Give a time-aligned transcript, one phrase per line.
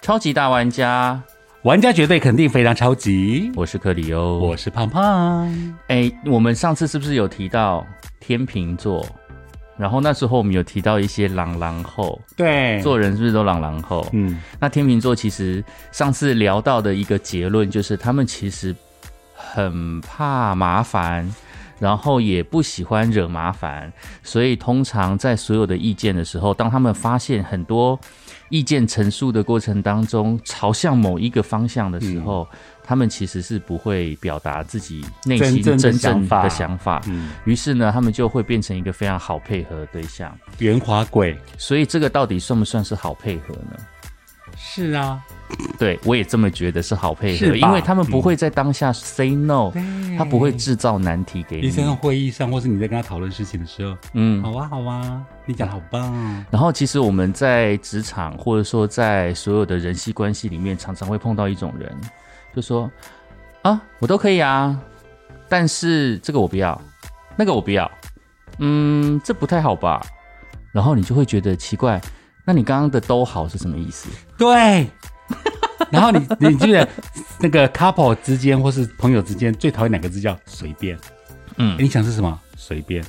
[0.00, 1.18] 超级大玩家，
[1.62, 3.50] 玩家绝对肯定非常超级。
[3.54, 5.50] 我是克里欧，我是胖胖。
[5.88, 7.86] 哎，我们上次是不是有提到
[8.20, 9.06] 天秤座？
[9.78, 14.06] 然后那时候我们有提到一些狼狼后，对，做人是不是都狼狼后？
[14.12, 18.76] 嗯，那天秤座其实上次聊到的一个结论就是，他们其实
[19.34, 21.26] 很怕麻烦，
[21.78, 27.98] 然后也不喜欢惹麻烦，所以通常在所有的意见的时候，当他们发现很多。
[28.50, 32.46] 意见陈述的过程当中，朝向某一个方向的时候，
[32.84, 37.02] 他们其实是不会表达自己内心真正的想法。
[37.08, 41.36] 嗯，于是呢，他们就会变成一个非常好配合的对象，圆滑鬼。
[41.56, 43.76] 所以，这个到底算不算是好配合呢？
[44.74, 45.22] 是啊。
[45.78, 49.70] 对，我也这么觉得是好配合，因为他们不会在当下 say no，
[50.18, 51.68] 他不会制造难题给你。
[51.68, 56.12] 你在会议上，或是你在跟他讨论事情的时候，嗯，好啊，好啊，你讲好棒。
[56.50, 61.96] 然后，其实我们在职场，或者说在所有的人际关系里面，常常会碰到一种人，
[62.52, 62.90] 就说
[63.62, 64.76] 啊，我都可以啊，
[65.48, 66.80] 但是这个我不要，
[67.36, 67.88] 那个我不要，
[68.58, 70.04] 嗯，这不太好吧？
[70.72, 72.00] 然后你就会觉得奇怪，
[72.44, 74.08] 那你刚刚的都好是什么意思？
[74.36, 74.86] 对。
[75.90, 76.88] 然后你你记得
[77.38, 80.98] 那个 couple 之间或是朋友之间最讨厌两个字叫随便，
[81.56, 82.40] 嗯，你想是什么？
[82.56, 83.04] 随便，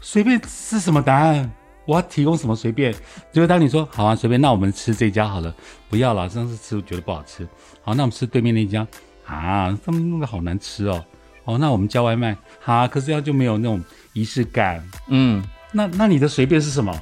[0.00, 1.50] 随便是什么答案？
[1.86, 2.94] 我要提供什么随便？
[3.32, 5.54] 就是当你说好啊，随便，那我们吃这家好了，
[5.88, 7.46] 不要了，上次吃觉得不好吃，
[7.82, 8.86] 好，那我们吃对面那家
[9.26, 11.04] 啊，他们弄得好难吃哦，
[11.44, 16.94] 哦，那我们叫外卖，好，可是要就没有那种仪式感，嗯，那那你的随便是什么？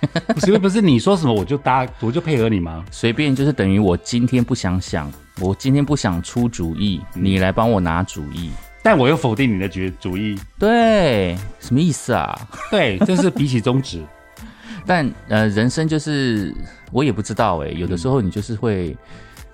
[0.38, 2.84] 随便不是你说什么我就搭，我就配合你吗？
[2.90, 8.50] 随便就是等于我今天不想想，我今天不想出主意，你来帮我拿主意，
[8.82, 10.38] 但我又否定你的决主意。
[10.58, 12.38] 对，什么意思啊？
[12.70, 14.02] 对，这是比起宗旨。
[14.86, 16.54] 但呃，人生就是
[16.92, 18.96] 我也不知道哎，有的时候你就是会，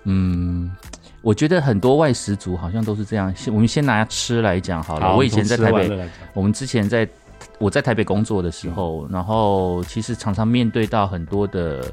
[0.04, 0.70] 嗯，
[1.22, 3.34] 我觉得很多外食族好像都是这样。
[3.46, 5.16] 我们先拿吃来讲好了。
[5.16, 7.08] 我以前在台北，我们之前在。
[7.58, 11.92] 我在台北工作的时候，然后其实常常面对到很多的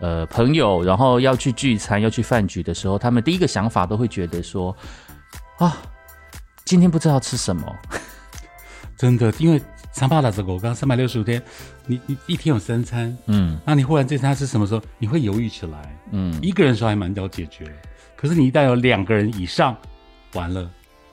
[0.00, 4.74] 呃朋友，然后要去聚餐、要去饭局的时候，他们第一个想法都会觉得说：
[5.58, 5.76] 啊，
[6.64, 7.64] 今天不知道吃什么。
[8.96, 9.60] 真的，因为
[9.92, 11.42] 长八打这个，我刚三百六十五天，
[11.84, 14.80] 你你一天有三餐，嗯，那你忽然这餐是什么时候？
[14.98, 17.64] 你会犹豫起来，嗯，一个人的时候还蛮好解决，
[18.16, 19.76] 可是你一旦有两个人以上，
[20.34, 20.70] 完了，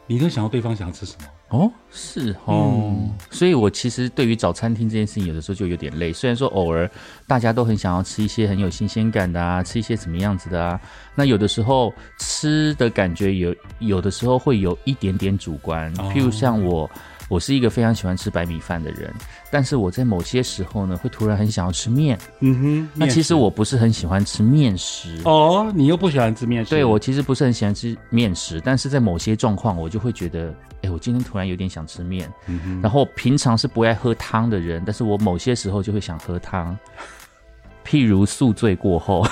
[0.07, 1.25] 你都想到对方想要吃什么。
[1.51, 2.95] 哦，是哦，
[3.29, 6.11] 所以我其实对于找餐厅这件事情，有的时候就有点累。
[6.11, 6.89] 虽然说偶尔
[7.27, 10.79] 大家都很想要吃一些很有新鲜感的啊，吃一些什么样子的啊，
[11.13, 16.89] 那有的时候吃的感觉有，有的时候会有一点点主观，譬如像我。
[17.29, 19.09] 我是一个非常喜欢吃白米饭的人，
[19.49, 22.19] 但是我在某些时候呢，会突然很想要吃面。
[22.41, 25.17] 嗯哼，那其实我不是很喜欢吃面食。
[25.23, 26.71] 哦，你又不喜欢吃面食？
[26.71, 32.31] 对，我其实不是很喜欢吃面食，但是在某些状况，我就会觉得，哎，我今天突然有点想吃面。
[32.81, 36.77] 然后平常是不爱喝汤的人，但是我某些时候就会想喝汤。
[37.83, 39.25] 譬如宿醉过后，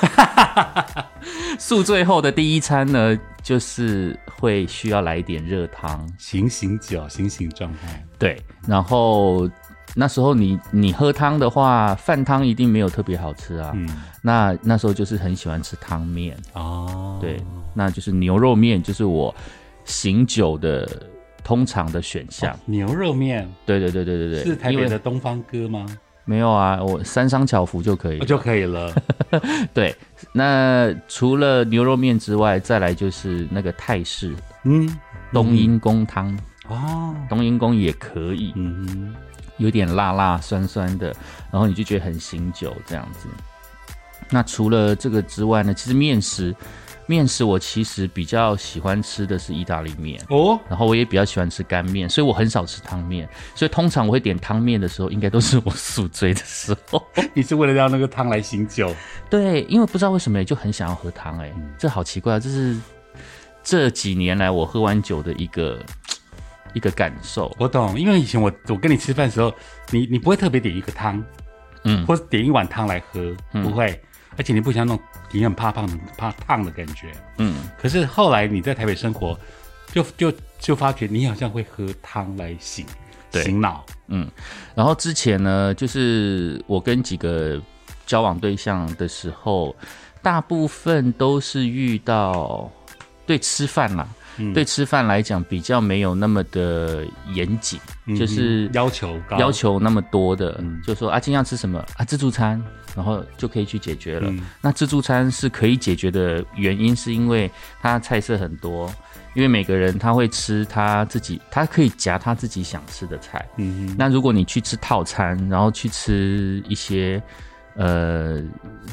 [1.59, 8.03] 宿醉后的第一餐呢，就是会需要来一点热汤，醒醒酒，醒醒状态。
[8.17, 9.47] 对，然后
[9.93, 13.71] 那时候你你喝汤的话，饭汤一定没有特别好吃啊。
[13.75, 13.87] 嗯，
[14.21, 17.19] 那那时候就是很喜欢吃汤面哦。
[17.21, 17.39] 对，
[17.73, 19.33] 那就是牛肉面，就是我
[19.85, 20.89] 醒酒的
[21.49, 22.55] 通常的选项。
[22.67, 25.83] 牛肉面，对对对对对对，是台北的东方哥吗？
[26.23, 28.93] 没有啊，我三商巧福就可以就可以了。
[29.73, 29.95] 对，
[30.31, 34.87] 那除了牛肉面之外，再来就是那个泰式，嗯，
[35.33, 36.37] 冬阴功汤
[36.67, 39.15] 哦，冬阴功也可以，嗯，
[39.57, 41.07] 有点辣辣酸酸的，
[41.51, 43.27] 然后你就觉得很醒酒这样子。
[44.29, 46.55] 那除了这个之外呢，其实面食。
[47.09, 53.27] 面食我其实比较喜欢吃的是意大利面哦，然后我也比较喜欢吃干面，所以我很少吃汤面。
[53.55, 57.03] 所以通常我会点汤面的时候，应该都是我宿醉的时候。
[57.33, 58.95] 你是为了让那个汤来醒酒？
[59.27, 62.39] 对，因为不知道为什么就很想要喝汤，哎，这好奇怪啊！
[62.39, 62.77] 这是
[63.63, 65.83] 这几年来我喝完酒的一个
[66.75, 67.51] 一个感受。
[67.57, 69.51] 我懂，因为以前我我跟你吃饭的时候，
[69.89, 71.23] 你你不会特别点一个汤，
[71.85, 73.99] 嗯，或者点一碗汤来喝，不会。
[74.39, 75.03] 而且你不想那种
[75.33, 75.85] 你很怕胖、
[76.17, 77.69] 怕烫的感觉，嗯。
[77.77, 79.37] 可是后来你在台北生活，
[79.91, 82.85] 就就就发觉你好像会喝汤来醒
[83.33, 84.31] 醒脑，嗯。
[84.73, 87.61] 然后之前呢，就是我跟几个
[88.05, 89.75] 交往对象的时候，
[90.21, 92.71] 大部分都是遇到
[93.25, 94.07] 对吃饭啦，
[94.53, 97.79] 对吃饭来讲比较没有那么的严谨，
[98.17, 102.61] 就是要求高要求那么多的，就说啊今天要吃什么啊自助餐，
[102.95, 104.33] 然后就可以去解决了。
[104.61, 107.49] 那自助餐是可以解决的原因，是因为
[107.81, 108.91] 它菜色很多。
[109.35, 113.47] 因为每个人他会吃他自己，他可以夹他自己想吃的菜。
[113.57, 117.21] 嗯，那如果你去吃套餐，然后去吃一些
[117.75, 118.41] 呃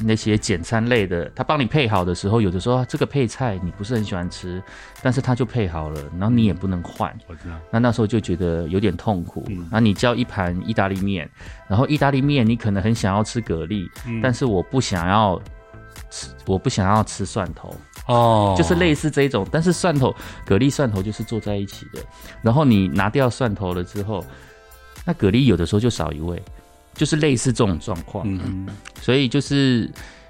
[0.03, 4.61] 那些简餐类的，他帮你配好的时候，有的时候这个配菜你不是很喜欢吃，
[5.01, 7.13] 但是他就配好了，然后你也不能换。
[7.27, 7.55] 我知道。
[7.71, 9.43] 那那时候就觉得有点痛苦。
[9.49, 9.67] 嗯。
[9.71, 11.29] 那你叫一盘意大利面，
[11.67, 13.89] 然后意大利面你可能很想要吃蛤蜊，
[14.21, 15.41] 但是我不想要
[16.09, 17.75] 吃，我不想要吃蒜头。
[18.07, 20.15] 哦，就是类似这种，但是蒜头、
[20.45, 21.99] 蛤蜊、蒜头就是做在一起的。
[22.41, 24.23] 然后你拿掉蒜头了之后，
[25.03, 26.41] 那蛤蜊有的时候就少一味，
[26.97, 28.25] 就是类似这种状况。
[28.27, 28.67] 嗯
[29.01, 29.89] 所以就是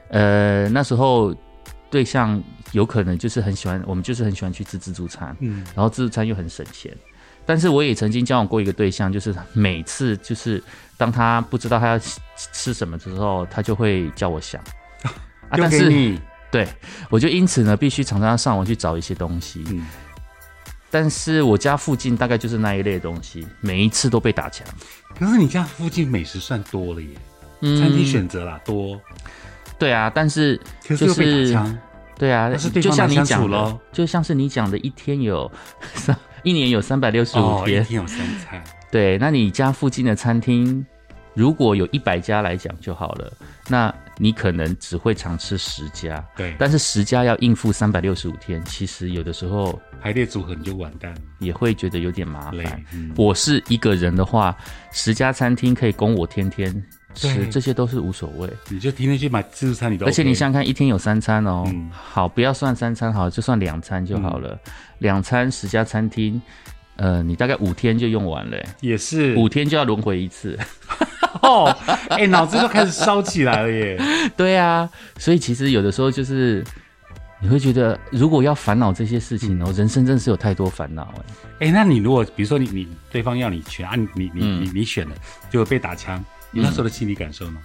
[0.09, 1.35] 呃那时候
[1.89, 2.39] 对象
[2.73, 5.35] 有可能就是很喜欢，我们就是很喜欢去吃自助餐。
[5.39, 5.65] 嗯。
[5.73, 6.95] 然后自助餐又很省钱，
[7.45, 10.61] 但是我也曾经交往过一个对象，就是每次就是
[10.97, 11.99] 当他不知道他要
[12.53, 14.61] 吃什么之后，他就会叫我想
[15.49, 16.15] 啊，但是。
[16.49, 16.65] 对，
[17.09, 19.65] 我就因此呢，必须常常上网去找一些东西。
[19.67, 19.85] 嗯，
[20.89, 24.65] 但是我家附近大概就是那一类东西，每一次都被打枪。
[25.17, 27.09] 可是你家附近美食算多了耶，
[27.61, 28.99] 餐厅选择啦多。
[29.77, 31.53] 对啊，但是就是
[32.17, 35.51] 对啊，但是就像你讲的，就像是你讲的，一天有
[35.93, 38.63] 三， 一年有三百六十五天，一天有三餐。
[38.89, 40.85] 对，那你家附近的餐厅，
[41.33, 43.33] 如果有一百家来讲就好了，
[43.67, 43.93] 那。
[44.17, 52.83] 你可能只会常吃十家，对，但是十家要应付三百六十五天，其实有的时候排列组合你就完蛋，也会觉得有点麻烦。
[53.15, 54.57] 我是一个人的话，
[54.91, 56.83] 十家餐厅可以供我天天
[57.13, 58.51] 吃，这些都是无所谓。
[58.69, 64.59] 你就天天去买自助餐，你都而且你想想看，一天有三餐哦，好，不要算三餐，好，就算两餐就好了。
[64.99, 66.41] 两餐十家餐厅，
[66.97, 70.57] 呃，你大概五天就用完了，也是五天就要轮回一次。
[71.41, 71.65] 哦，
[72.09, 73.99] 哎，脑子都开始烧起来了耶！
[74.35, 74.89] 对啊，
[75.19, 76.63] 所以其实有的时候就是
[77.39, 81.67] 你会觉得，如果要烦恼这些事情哦，人生真是有太多烦恼哎。
[81.67, 85.15] 哎，那你如果比如说你你对方要你选啊，你你你你选了，
[85.51, 87.59] 就会被打枪，你那时候的心理感受呢？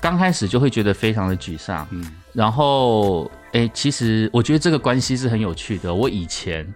[0.00, 5.94] 刚开始就会觉得非常的沮丧，嗯，然后哎，其实我觉得这个关系是很有趣的。
[5.94, 6.66] 我以前。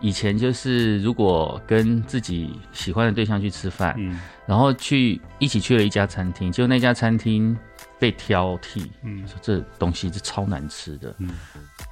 [0.00, 7.56] 以前就是如果跟自己喜欢的对象去吃饭，嗯，然后去一起去了一家餐厅，结果那家餐厅
[7.98, 11.30] 被挑剔，嗯，说这东西是超难吃的，嗯，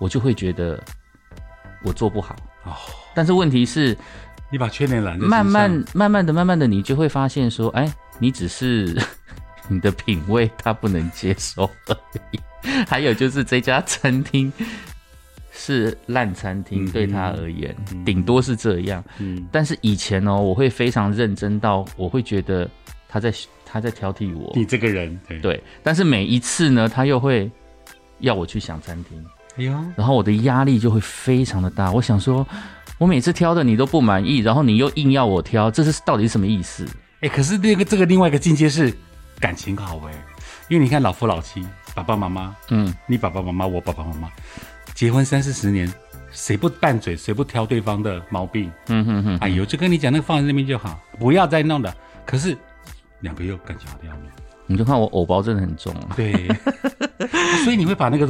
[0.00, 0.82] 我就会觉得
[1.84, 2.34] 我做不好
[2.64, 2.72] 哦。
[3.14, 3.96] 但是问题是，
[4.50, 8.96] 你把缺点揽慢慢慢慢的慢慢的，你就会发现说，哎，你只是
[9.68, 11.96] 你的品味他不能接受而
[12.30, 12.40] 已。
[12.86, 14.52] 还有就是这家餐厅。
[15.60, 17.74] 是烂餐厅对他而言，
[18.04, 19.02] 顶多是这样。
[19.18, 22.70] 嗯，但是以前哦，我会非常认真到，我会觉得
[23.08, 23.34] 他在
[23.66, 24.52] 他在挑剔我。
[24.54, 27.50] 你这个人对，但是每一次呢，他又会
[28.20, 29.22] 要我去想餐厅。
[29.56, 31.90] 哎呦，然后我的压力就会非常的大。
[31.90, 32.46] 我想说，
[32.96, 36.86] 我每次挑的你都不满意，然后你又硬要我挑，这是到底是什么意思？
[37.20, 38.94] 哎，可是那个这个另外一个境界是
[39.40, 40.12] 感情好哎，
[40.68, 41.66] 因为你看老夫老妻，
[41.96, 44.30] 爸爸妈妈，嗯，你爸爸妈妈，我爸爸妈妈。
[44.98, 45.88] 结婚三四十年，
[46.32, 48.68] 谁不拌嘴，谁不挑对方的毛病？
[48.88, 51.94] 嗯哼哼，哎呦，就跟你讲，那个放在那边就好，不要再弄了。
[52.26, 52.58] 可是
[53.20, 54.24] 两个又感情好的要命，
[54.66, 55.94] 你就看我藕包真的很重。
[56.16, 56.48] 对，
[57.62, 58.28] 所以你会把那个，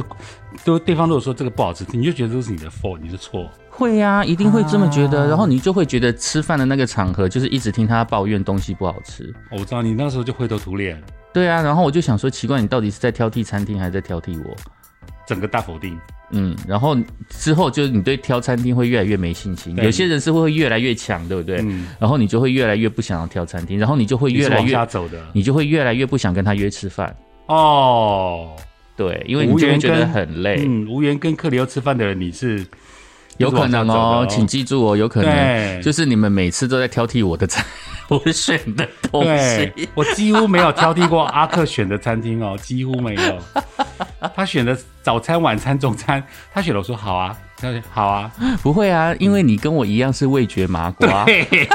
[0.63, 3.49] 都对方如果说这个不好吃，你就觉得都是你的 fault，你的错。
[3.71, 5.27] 会呀，一定会这么觉得。
[5.27, 9.33] 然后你就会觉得吃饭的那个场合，就是一直听他抱怨东西不好吃。
[9.49, 11.01] 我知道你那时候就灰头土脸。
[11.33, 14.55] 对啊，然后我就想说，奇怪，你到底是在挑剔餐厅，还是在挑剔我？
[15.25, 15.99] 整个大否定。
[16.31, 16.95] 嗯，然后
[17.29, 21.57] 之后就是你对挑餐厅会越来越没信心，有些人是会越来越强，对不对？
[21.61, 21.87] 嗯。
[21.99, 27.15] 然后你就会越来越不想要挑餐厅，然后你就会越来越走的，你就会越来越不想跟他约吃饭。
[27.47, 28.55] 哦，
[28.95, 30.61] 对，因为你就会觉得很累。
[30.63, 32.63] 嗯，无缘跟克里欧吃饭的人，你是
[33.37, 37.65] 有可能哦，请记住哦，有可能就是你们每次都在挑剔我的餐，
[38.07, 43.39] 我选的东西，我几乎没有挑剔过阿克选的餐厅哦，几乎没有。
[44.35, 46.23] 他选的早餐、晚餐、中餐，
[46.53, 51.25] 他选了，我说好啊，他说好啊， 不会啊，因为你跟我一样是味觉麻瓜，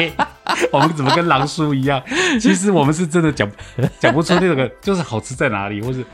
[0.70, 2.02] 我们怎么跟狼叔一样？
[2.40, 3.50] 其实我们是真的讲
[3.98, 6.04] 讲不出那个就是好吃在哪里，或是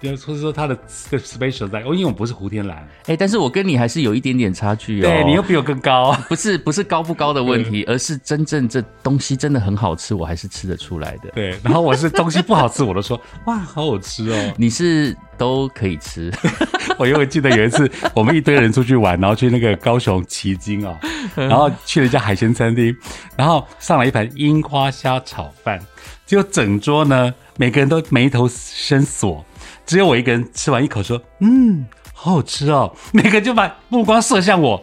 [0.00, 5.08] 或者说他的 special 在，哦，因为我不是胡天蓝，哎，但是我跟你还是有一点点差距哦。
[5.08, 11.30] 对你又比我更高， 不是不是高不高的问题，而是真正这东西真的很好吃，我还是吃得出来的。
[11.34, 14.52] 对，然后我是东西不好吃，我都说哇，好好吃哦。
[14.58, 16.30] 你是都可以吃。
[16.98, 20.96] 我因为记得有一次我们一堆人出去玩，然后去那个高雄旗津哦，
[21.34, 22.94] 然后去了一家海鲜餐厅，
[23.36, 25.80] 然后上来一盘樱花虾炒饭，
[26.26, 29.44] 结果整桌呢每个人都眉头深锁。
[29.86, 34.82] 只有我一个人吃完一口，说：“嗯，好好吃哦。”每个人就把目光射向我。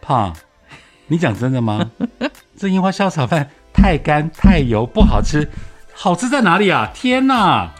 [0.00, 0.34] 胖，
[1.06, 1.90] 你讲真的吗？
[2.56, 5.46] 这樱花虾炒饭太干太油，不好吃。
[5.92, 6.90] 好吃在哪里啊？
[6.94, 7.70] 天哪！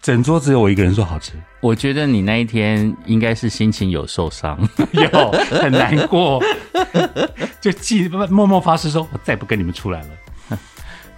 [0.00, 1.32] 整桌只有我一个人说好吃。
[1.60, 4.56] 我觉得你那一天应该是心情有受伤，
[4.92, 6.40] 有很难过，
[7.60, 10.58] 就记默默发誓说：“我再不跟你们出来了。”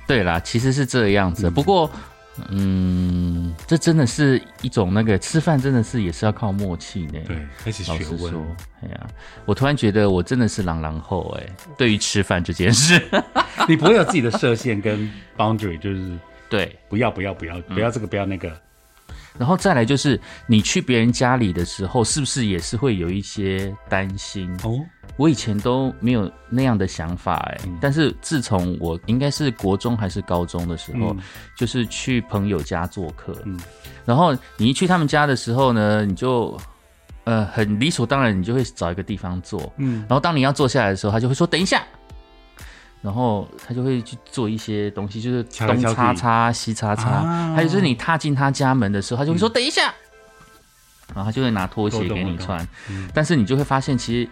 [0.08, 1.50] 对啦，其实是这样子。
[1.50, 1.90] 不过。
[2.48, 7.20] 嗯，这真的是一种那个吃饭，真的是也是要靠默契呢。
[7.26, 8.34] 对，开始学问。
[8.82, 9.06] 哎呀，
[9.44, 13.00] 我突然觉得我真的是狼狼后哎，对于吃饭这件事，
[13.68, 16.18] 你不会有自己的设限跟 boundary，就是
[16.48, 18.50] 对，不要不要不要不要这个不要那个。
[19.40, 24.54] 然后再来就是你去别人家里的时候，是不是也是会有一些担心？
[24.62, 24.78] 哦？
[25.16, 31.16] 我以前都没有那样的想法哎，但是自从我应该是国中还是高中的时候，
[31.56, 33.58] 就是去朋友家做客，嗯，
[34.04, 36.54] 然后你一去他们家的时候呢，你就
[37.24, 41.82] 呃很理所当然，你就会找一个地方坐，嗯，然后当你要坐下来的时候，他就会说等一下，
[43.02, 47.22] 然后他就会去做一些东西，就是东擦擦西擦擦，
[47.54, 49.94] 还有就是你踏进他家门的时候，他就会说等一下，
[51.14, 52.66] 然后他就会拿拖鞋给你穿，
[53.14, 54.28] 但是你就会发现其实。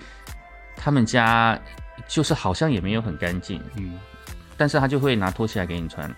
[0.81, 1.59] 他们家
[2.07, 3.99] 就是好像也没有很干净，嗯，
[4.57, 6.09] 但是他就会拿拖鞋来给你穿，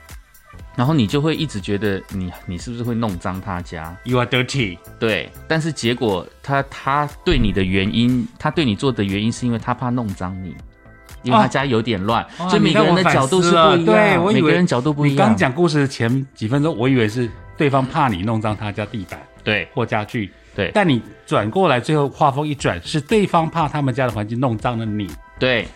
[0.77, 4.77] 然后你就会一直觉得你你是不是会弄脏他家？You are dirty。
[4.99, 10.55] 对，但是结果他他对你的原因，他对你做的原因是因为他怕弄脏你，
[11.23, 13.85] 因为他家有点乱，所以每个人的角度是不一样。
[13.85, 15.15] 对，我每个人角度不一样。
[15.15, 20.31] 你刚讲故事前几分钟，我以为是对方怕你弄脏他家地板，对，或家具。
[20.53, 25.09] 对，但你转过来，最后画风一转，是对方怕他们家的环境弄脏了你。
[25.39, 25.67] 对，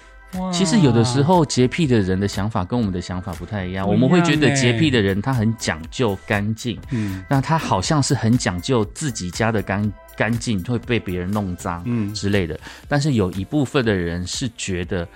[0.52, 3.88] 其实有的时候洁癖的人的想法跟我们的想法不太一样。
[3.88, 12.58] 我们会觉得洁癖的人他很讲究干净，嗯，那他好像是很讲究自己家的干干净会被别人弄脏，嗯之类的。
[12.88, 15.06] 但是有一部分的人是觉得，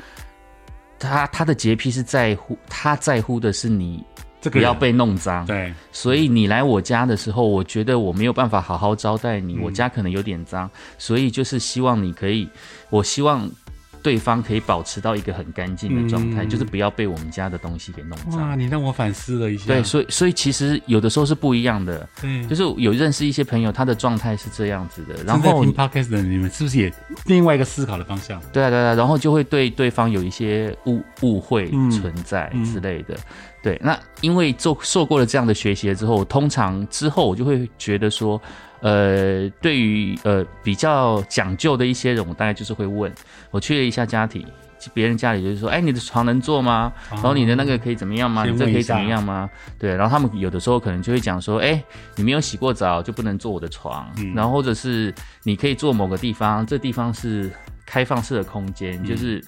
[0.98, 4.04] 他他的洁癖是在乎他在乎的是你。
[4.52, 5.44] 不要被弄脏。
[5.46, 12.48] 对，所以你来我家的时候，我觉得我没有办法好好招待你，我家可能有点脏，所以就是希望你可以，
[12.88, 13.50] 我希望。
[14.08, 18.40] 对方可以保持到一个很干净的状态，就是不要被我们家的东西给弄脏。
[18.40, 19.66] 哇，你让我反思了一下。
[19.66, 22.08] 对，所以所以其实有的时候是不一样的。
[22.22, 25.22] 嗯，就是有认识一些朋友，他的状态是这样子的。
[25.24, 26.90] 然后听 podcast 的你们是不是也
[27.26, 28.40] 另外一个思考的方向？
[28.50, 33.14] 对啊，对啊，然后就会对对方有一些误误会存在之类的。
[33.62, 38.40] 对，那因为做受过了这样的学习之后，通常之后我就会觉得说。
[38.80, 43.12] 呃，对于呃比较讲究的一些人，我大概就是会问，
[43.50, 44.46] 我去了一下家庭，
[44.94, 46.92] 别人家里就是说，哎，你的床能坐吗？
[47.10, 48.44] 然后你的那个可以怎么样吗？
[48.44, 49.50] 你这可以怎么样吗？
[49.78, 51.82] 对，然后他们有的时候可能就会讲说，哎，
[52.16, 57.50] 你没有洗过澡就不能坐我的床，然后或者是你可以坐某个地方，这地方是
[57.84, 59.44] 开放式的空间，就是。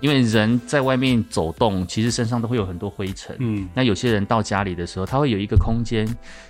[0.00, 3.36] 因为人在外面走动，其实身上都会有很多灰尘。
[3.40, 6.06] 嗯，那有些人到家里的时候，他会有一个空间，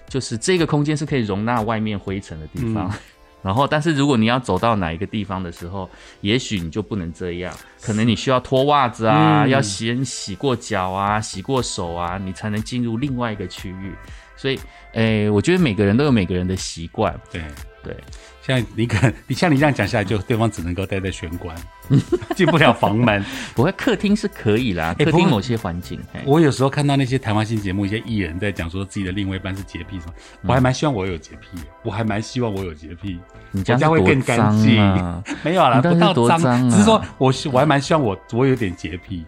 [0.09, 2.93] 就是这个空间是可以容纳外面灰尘的地方。
[3.40, 5.88] 然后，但是如果你要走到哪一个地方的时候，
[6.23, 13.93] 也许你就不能这样，可能你需要脱袜子啊，要先洗过脚啊，洗过手啊，你才能进入另外一个区域。
[14.37, 14.59] 所以，
[14.93, 17.19] 诶，我觉得每个人都有每个人的习惯。
[17.31, 17.43] 对
[17.88, 17.97] 对。
[18.42, 21.54] 像你可，你像你这样讲下来，就对方只能够待在玄关，
[22.35, 23.23] 进不了房门。
[23.54, 26.00] 不过客厅是可以啦，客厅某些环境。
[26.25, 30.12] 我有时候看到那些台湾新节目，一些艺人在讲说自己的另外一半是洁癖什么，
[30.45, 33.18] 我还蛮希望我有洁癖，我还蛮希望我有洁癖，
[33.50, 34.76] 你家会更干净。
[35.45, 39.26] 没有啦，不到脏，只是说我我还蛮希望我我有点洁癖。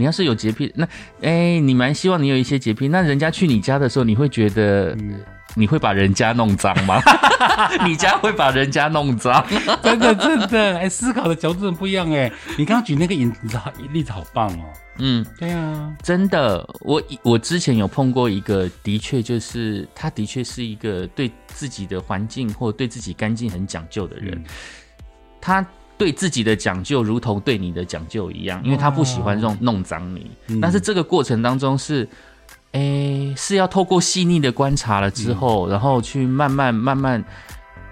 [0.00, 0.88] 你要是有洁癖，那
[1.20, 4.96] 哎，你蛮希望你有一些洁癖，那人家去你家的时候，你会觉得。
[5.56, 7.02] 你会把人家弄脏吗？
[7.84, 9.44] 你家会把人家弄脏？
[9.82, 12.30] 真 的真的，哎，思考的角度很不一样哎。
[12.56, 13.58] 你刚刚举那个引子
[13.92, 14.62] 例子好棒哦。
[14.98, 24.40] 嗯，对啊，真的，我我之前有碰过一个，的确就是他的确是一个对自己的环境或对自己干净很讲究的人。
[25.40, 25.66] 他
[26.00, 30.30] 对自己的讲究如同对你的讲究一样，因为他不喜欢弄弄脏你。
[30.60, 32.08] 但是这个过程当中是。
[32.72, 37.24] 哎，是要透过细腻的观察了之后，然后去慢慢慢慢，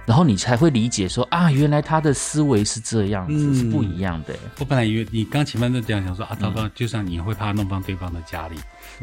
[0.07, 4.37] 然后你才会理解说啊，原来他的思维是这样子，是不一样的。
[4.61, 8.55] 我本来以为你刚前面都这样想说啊，糟糕，就算你会怕弄脏对方的家里，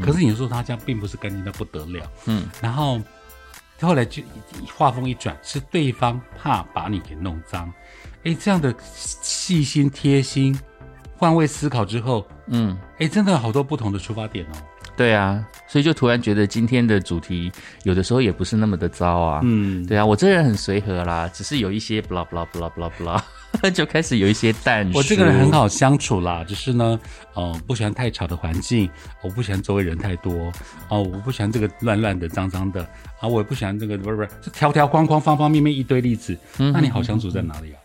[0.01, 3.01] 可是你说他家并不是干净的不得了，嗯，然后
[3.81, 4.23] 后来就
[4.77, 7.69] 话锋一转，是对方怕把你给弄脏。
[8.25, 10.57] 哎，这样的细心贴心，
[11.15, 14.57] 换位思考之后，嗯，哎，真的好多不同的出发点哦。
[14.97, 17.51] 对啊，所以就突然觉得今天的主题
[17.83, 19.41] 有的时候也不是那么的糟啊。
[19.43, 23.21] 嗯，对啊，我这人很随和啦，只是有一些 blah blah blah blah blah，
[23.71, 24.89] 就开始有一些淡。
[24.93, 26.97] 我这个人很好相处啦，只是呢，
[27.33, 28.89] 哦，不喜欢太吵的环境，
[29.21, 30.51] 我不喜欢周围人太多，
[30.89, 32.81] 哦，我不喜欢这个乱乱的、脏脏的，
[33.19, 36.35] 啊，我也不喜欢这个不是不是，这条条框框、方方面面一堆例子。
[36.57, 37.77] 嗯那你好相处在哪里啊？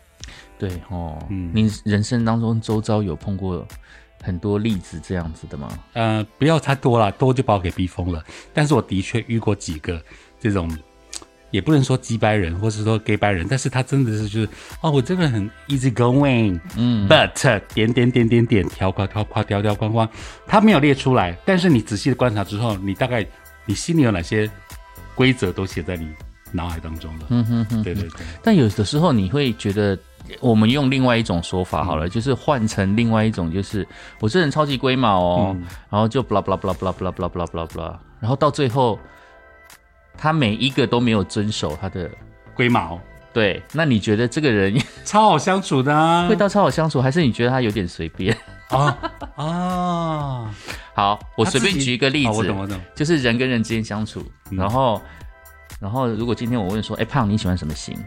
[0.69, 3.67] 对哦，嗯，你人生当中周遭有碰过？
[4.23, 5.67] 很多例子这样子的吗？
[5.93, 8.23] 呃，不要太多了，多就把我给逼疯了。
[8.53, 9.99] 但是我的确遇过几个
[10.39, 10.69] 这种，
[11.49, 14.49] 也不能说鸡掰人，或是说 gay 掰人，但是他真的是就是，
[14.81, 20.07] 哦，我这个人很 easy going，嗯，but 点点点点点条框条框条条框框，
[20.45, 23.25] 他没有列出来，但是你仔细的观察之后，你大概
[23.65, 24.47] 你心里有哪些
[25.15, 26.07] 规则都写在你
[26.51, 27.25] 脑海当中了。
[27.29, 28.21] 嗯哼哼，对对对。
[28.43, 29.97] 但有的时候你会觉得。
[30.39, 33.87] 我们用另外一种说法好了，就是换成另外一种，就是
[34.19, 35.57] 我这人超级龟毛哦，
[35.89, 38.99] 然后就 blah blah blah blah blah blah blah blah blah，然后到最后，
[40.17, 42.09] 他每一个都没有遵守他的
[42.53, 42.99] 龟毛。
[43.33, 45.93] 对，那你觉得这个人超好相处的？
[46.27, 48.37] 会到超好相处，还是你觉得他有点随便？
[48.69, 48.97] 啊
[49.35, 50.53] 啊！
[50.93, 55.01] 好，我随便举一个例子，我懂我懂，就是人跟人之间相处，然后，
[55.79, 57.97] 然后如果今天我问说，哎，胖你喜欢什么型？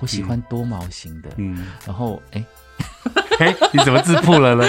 [0.00, 2.44] 我喜欢多毛型的，嗯，然后哎，
[3.38, 4.66] 哎，你怎么自曝了呢？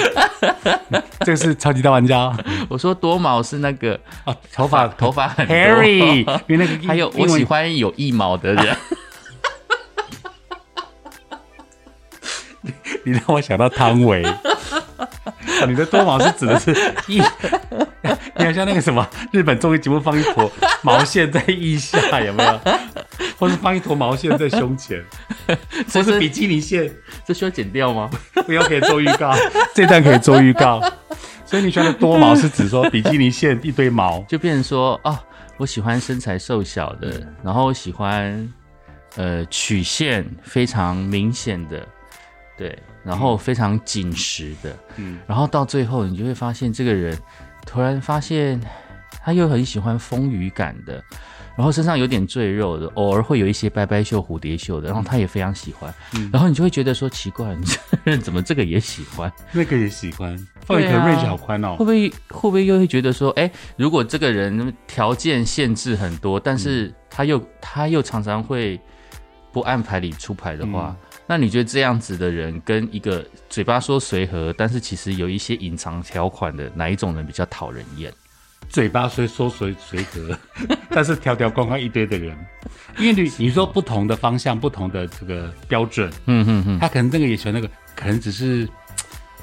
[1.22, 2.36] 这个是超级大玩家。
[2.69, 8.75] 我说多毛是那个啊，头发 头发很 hairy，那个还有我喜欢有一毛的人。
[13.05, 14.24] 你让我想到汤唯。
[15.65, 16.72] 你的多毛是指的是
[17.08, 17.24] 腋？
[18.36, 20.51] 你好像那个什么日本综艺节目放一坨
[20.82, 22.60] 毛线在腋下，有没有？
[23.38, 25.03] 或是放一坨毛线在胸前？
[25.93, 26.91] 或是比基尼线？
[27.25, 28.10] 这需要剪掉吗？
[28.46, 29.34] 不要，可以做预告。
[29.74, 30.82] 这段可以做预告。
[31.46, 35.18] 所以你说的多毛是指说比基尼线一堆毛，就变成说哦，
[35.57, 38.51] 我喜欢身材瘦小的，然后喜欢
[39.16, 41.87] 呃曲线非常明显的，
[42.57, 42.77] 对。
[43.03, 47.18] 然后非常紧实的，嗯，然后到最后你就会发现这个人
[47.66, 48.59] 突然发现
[49.24, 51.03] 他又很喜欢丰腴感的，
[51.55, 55.94] 然后身上有点赘肉的，偶尔会有一些拜拜袖、蝴蝶袖的，然后他也非常喜欢，
[56.31, 68.79] 然后你就会觉得说奇怪，你这人怎么这个也喜欢，那个也喜欢，放一个 range 好宽哦，会不会会不会又会觉得说，哎，如果这个人条件限制很多，但是他又他又常常会
[69.51, 70.96] 不按牌理出牌的话。
[71.25, 78.12] 那你觉得这样子的人跟一个嘴巴说随和，但是其实有一些隐藏条款的哪一种人比较讨人厌？
[78.70, 80.38] 嘴巴虽说随 随和，
[80.90, 82.36] 但是条条框框一堆的人，
[82.98, 88.68] 因为你你说不同的方向、不同的这个标准，嗯嗯嗯，他可能这个也喜欢那个，可能只是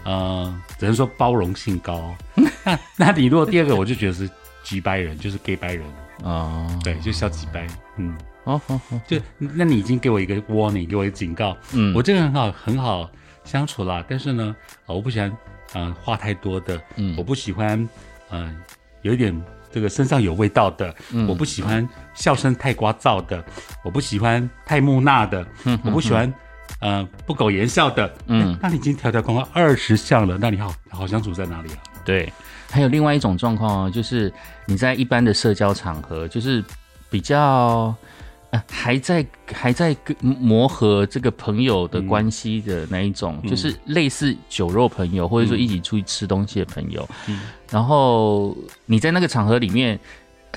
[0.05, 2.15] 呃，只能说包容性高。
[2.65, 4.29] 那那你如果第二个，我就觉得是
[4.65, 5.87] 几掰人，就是 gay 掰人
[6.25, 7.67] 啊，对，就小几掰，
[7.97, 8.17] 嗯。
[8.51, 11.57] 哦，好，好，就那你已经给我一个 warning，给我一个警告。
[11.73, 13.09] 嗯，我这个很好，很好
[13.45, 14.05] 相处啦。
[14.09, 15.37] 但是呢，我不喜欢，
[15.75, 16.81] 嗯，话太多的。
[16.97, 17.89] 嗯，我不喜欢，
[18.31, 18.57] 嗯，
[19.03, 20.93] 有一点这个身上有味道的。
[21.13, 23.45] 嗯，我不喜欢笑声太聒噪的。
[23.85, 25.47] 我不喜欢太木讷的。
[25.65, 26.33] 嗯，我不喜欢，
[26.81, 28.13] 呃，不苟言笑的。
[28.27, 31.79] 嗯，那你已经条条框框二十项了，那你好好相处在哪里啊？
[32.05, 32.33] 对，
[32.69, 34.33] 还有另外一种状况哦，就是
[34.67, 36.65] 你在一般的社交场合，就是
[37.09, 37.95] 比较。
[38.69, 47.09] 还在还在跟磨合这个朋友的关系的那一种，就是类似酒肉朋友，或者说一起出去吃东西的朋友。
[47.29, 49.97] 嗯，然后你在那个场合里面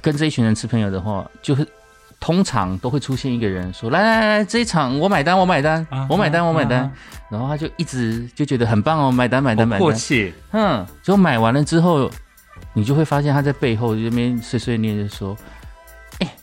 [0.01, 1.67] 跟这一群人吃朋友的话，就是
[2.19, 6.91] 通常都会出现一个人说：“来来来，这一场我买单，我买单，我买单，我买单。”
[7.29, 9.79] 然后他就一直就觉得很棒哦，买单买单买单。
[9.79, 12.09] 过气，嗯，就买完了之后，
[12.73, 15.37] 你就会发现他在背后这边碎碎念就说
[16.19, 16.35] ：“哎，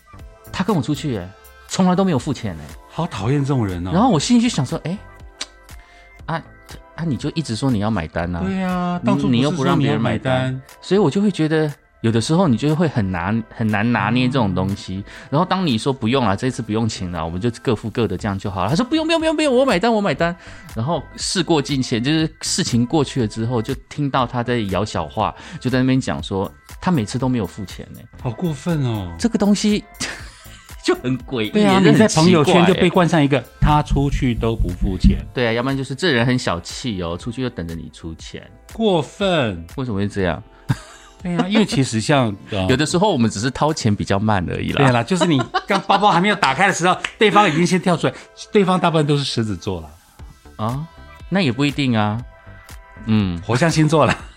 [0.53, 1.21] 他跟我出去。”
[1.70, 3.90] 从来都没有付钱呢，好讨厌这种人哦。
[3.94, 4.98] 然后我心里就想说，哎，
[6.26, 6.42] 啊
[6.96, 8.40] 啊，你就一直说你要买单呐？
[8.44, 15.02] 对呀，当初你又不让别人买单，所以我就会觉得有的时候你就会很难很难拿捏这种东西。
[15.30, 18.68] 然后当你说不用了，这次不用请了，我们就各付各的这样就好了。
[18.68, 20.37] 他说不用不用不用不用，我买单我买单。
[20.74, 26.50] 然后事过境迁，就是事情过去了之后，就听到他在摇小话，就在那边讲说。
[26.83, 29.14] 他每次都没有付钱呢，好过分哦！
[29.18, 29.85] 这个东西
[30.85, 31.51] 就很诡异。
[31.51, 35.19] 对啊，你在朋友圈就被冠上一个他出去都不付钱。
[35.35, 39.64] 对啊，要不然就是这人很小气哦，出去就等着你出钱，过分。
[39.77, 40.43] 为什么会这样？
[41.23, 42.35] 对呀，因为其实像
[42.69, 44.77] 有的时候我们只是掏钱比较慢而已啦。
[44.79, 48.14] 对啦，就是你刚包包还没有打开的时候，对方已经先跳出来。
[48.51, 49.90] 对方大部分都是狮子座了
[50.57, 50.87] 啊，
[51.29, 52.19] 那也不一定啊。
[53.05, 54.16] 嗯，火象星座了，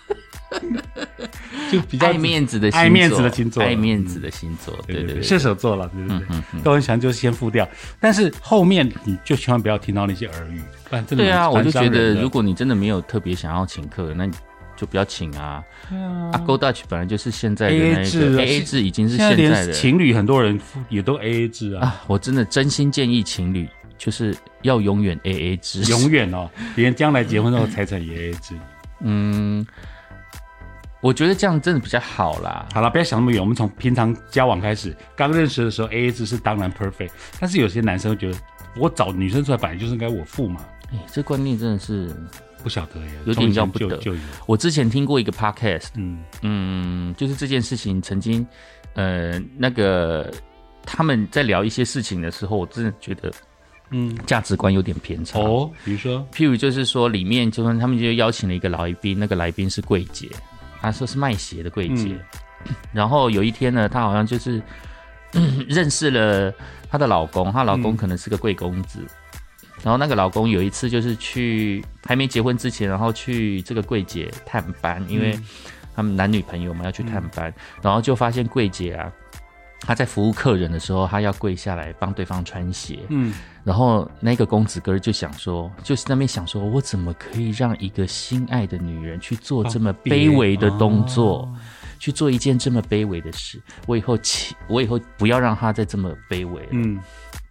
[1.74, 6.62] 就比较爱面子的爱面子的星座，爱面子的星座，对对对，射手座了，对不对？
[6.62, 7.68] 都很想就先付掉，
[8.00, 14.32] 但是后面你就千万不要听到那些耳语，不然真的对啊，我就觉得如果你真的没有特别想要请客，那你
[14.76, 15.62] 就不要请啊。
[15.90, 22.02] 啊，Go Dutch 本来就是现在的 A A 制，A A 制已经是现在的情侣，很多人也都 A A 制啊。
[22.06, 23.68] 我真的真心建议情侣。
[23.96, 28.54] 就是要永远 A A 制，永远哦，连将来结婚后财产也 A A 制。
[29.00, 29.64] 嗯，
[31.04, 32.66] 我觉得这样真的比较好啦。
[32.72, 38.38] 好了，不要想那么远，我们从平常交往开始，刚认识的时候 A A 制是当然 perfect，但是有些男生会觉得，
[38.78, 40.64] 我找女生出来本来就是应该我付嘛。
[40.90, 42.10] 哎，这观念真的是
[42.62, 44.00] 不晓得耶，有点要不得。
[44.46, 48.46] 我之前听过一个 podcast，嗯嗯，就是这件事情曾经，
[48.94, 50.32] 呃，那个
[50.86, 53.30] 他们在聊一些事情的时候，我真的觉得。
[53.90, 55.70] 嗯，价值观有点偏差哦。
[55.84, 60.26] 比如说，譬如就是说，里面就算他们就邀请了一个来宾，那个来宾是柜姐，
[60.84, 62.16] 他说是卖鞋的柜姐。
[62.92, 64.62] 然后有一天呢，她好像就是
[65.68, 66.52] 认识了
[66.88, 69.00] 她的老公，她老公可能是个贵公子。
[69.82, 75.38] 然后那个老公有一次就是去还没结婚之前，然后去这个柜姐探班，因为
[75.94, 79.12] 他们男女朋友嘛要去探班，然后就发现柜姐啊。
[79.86, 83.00] 他在服务客人的时候，他要跪下来帮对方穿鞋。
[83.08, 91.48] 嗯，然后那个公子哥就想说，就是那边想说，我怎么可以让一个心爱的女人去做这么卑微的动作，
[91.98, 93.60] 去做一件这么卑微的事？
[93.86, 96.68] 我以后起，我以后不要让她再这么卑微了。
[96.72, 96.98] 嗯，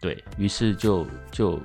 [0.01, 1.59] 对于是就就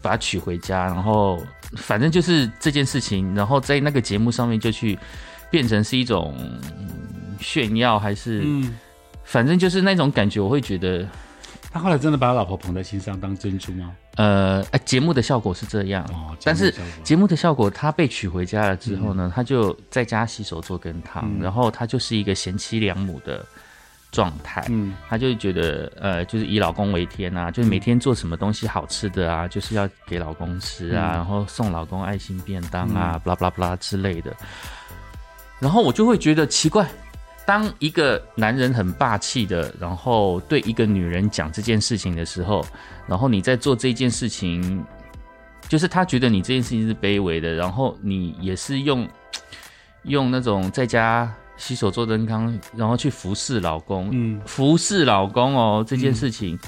[0.00, 1.42] 把她娶回家，然后
[1.76, 4.98] 反正就是这件事情，然后在那个节目上面就去
[5.50, 6.34] 变成是一种
[7.40, 8.44] 炫耀，还是？
[9.24, 11.06] 反正就是那种感觉，我会觉得，
[11.72, 13.92] 他后来真的把老婆捧在心上当珍珠吗？
[14.16, 23.44] 呃，节目的效果是这样，哦但是节目的效果，他被娶回家了之后呢，他就在家洗手做羹汤，然后他就是一个贤妻良母的
[24.12, 34.32] 状态，嗯，他就觉得，呃，就是以老公为天啊，就是每天做什么东西好吃的啊，就是要给老公吃啊，然后送老公爱心便当啊，巴拉巴拉巴拉之类的，
[35.58, 36.86] 然后我就会觉得奇怪。
[37.46, 42.64] 当一个男人很霸气的，然后对一个女人讲这件事情的时候，
[43.06, 44.82] 然后你在做这件事情，
[45.68, 49.06] 就是他觉得你这件事情是卑微的，然后你也是用
[50.04, 56.58] 用那种在家洗手做灯汤，然后去服侍老公，嗯，服侍老公哦，这件事情，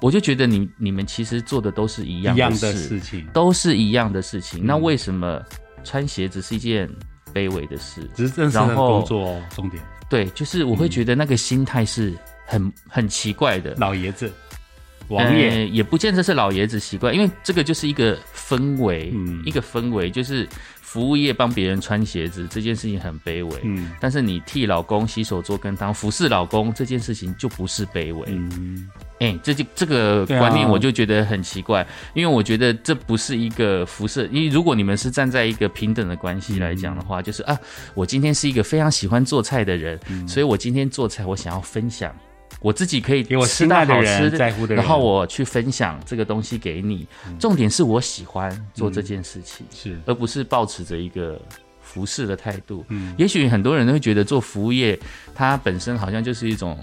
[0.00, 5.42] 我就觉得你你们其实做的都是一样的事情，都是一样的事情，那为什么
[5.84, 6.88] 穿鞋子是一件
[7.34, 8.08] 卑微的事？
[8.14, 9.82] 只是正式的工作哦，重点。
[10.12, 12.12] 对，就是我会觉得那个心态是
[12.44, 13.74] 很很奇怪的。
[13.78, 14.30] 老爷子，
[15.08, 19.10] 王爷也不见得是老爷子习惯，因为这个就是一个氛围，
[19.46, 20.46] 一个氛围就是。
[20.92, 37.58] 服务业帮别人穿鞋子这件事情很卑微，嗯，但是你替老公洗手做羹汤，服侍老公这件事情就不是卑微，嗯，哎，这就这个观念我就觉得很奇怪，因为我觉得这不是一个辐射，因为如果你们是站在一个平等的关系来讲的话，就是啊，
[37.94, 42.14] 我今天是一个非常喜欢做菜的人，所以我今天做菜我想要分享。
[42.62, 47.06] 我自己可以给我吃到好吃的，在乎的人，然后我去分享这个东西给你。
[47.38, 51.40] 重点是我喜欢做这件事情，是而不是保持着一个
[51.80, 52.84] 服侍的态度。
[52.88, 54.98] 嗯，也许很多人都会觉得做服务业，
[55.34, 56.78] 它本身好像就是一种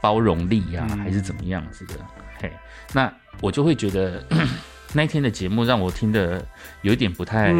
[0.00, 1.94] 包容力呀，还是怎么样子的。
[2.38, 2.52] 嘿，
[2.92, 4.22] 那我就会觉得
[4.92, 6.44] 那一天的节目让我听的
[6.82, 7.54] 有点不太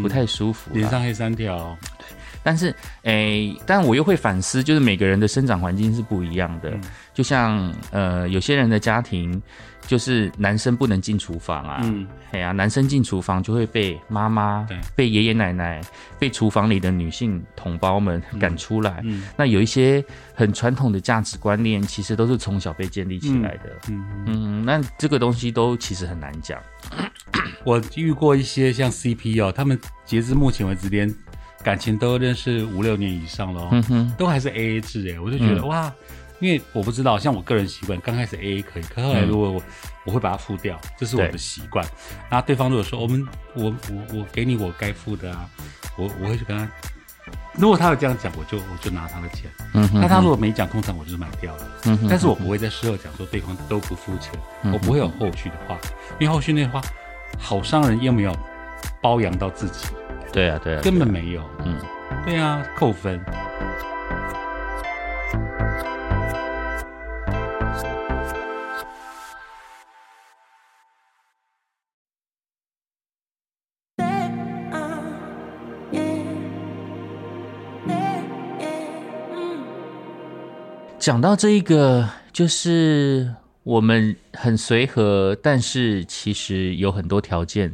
[0.00, 1.76] 不太舒服，脸上黑三条。
[2.44, 6.72] 但是，诶，但我又会反思，就是每个人的生长环境是不一样的。
[7.14, 9.40] 就像，呃，有些人的家庭，
[9.86, 15.80] 就是男生不能进厨房啊，嗯，哎呀，男生进厨房就会被妈妈、被爷爷奶奶、
[16.18, 19.00] 被厨房里的女性同胞们赶出来。
[19.04, 20.04] 嗯那有一些
[20.34, 23.78] 很传统的价值观念，其实都是从小被建立起来的。
[23.88, 26.60] 嗯嗯，那这个东西都其实很难讲。
[27.64, 31.12] 我遇过一些像 CP 哦，他们截至目前为止连。
[31.64, 33.70] 感情都认识五六年以上了，
[34.18, 35.90] 都还是 A A 制哎，我就觉得哇，
[36.38, 39.62] 因为我不知道，像我个人习惯，刚开始 A A 可以，可后来如果我
[40.04, 41.84] 我会把它付掉，这是我的习惯。
[42.30, 45.48] 那对方如果说我们我我我给你我该付的啊，
[45.96, 46.68] 我我会去跟他
[47.54, 49.50] 如果他有这样讲，我就我就拿他的钱。
[49.72, 50.00] 嗯哼。
[50.00, 51.68] 那他如果没讲，通常我就是买掉了。
[51.84, 52.06] 嗯哼。
[52.10, 54.32] 但是我不会在事后讲说对方都不付钱，
[54.70, 55.78] 我不会有后续的话，
[56.18, 56.82] 因为后续那话，
[57.38, 58.36] 好伤人又没有
[59.00, 59.86] 包养到自己。
[60.34, 61.48] 对啊，对啊，根本没有。
[61.64, 61.78] 嗯，
[62.24, 63.24] 对啊，扣分。
[80.98, 83.32] 讲到这一个，就是
[83.64, 87.72] 我们很随和，但是其实有很多条件。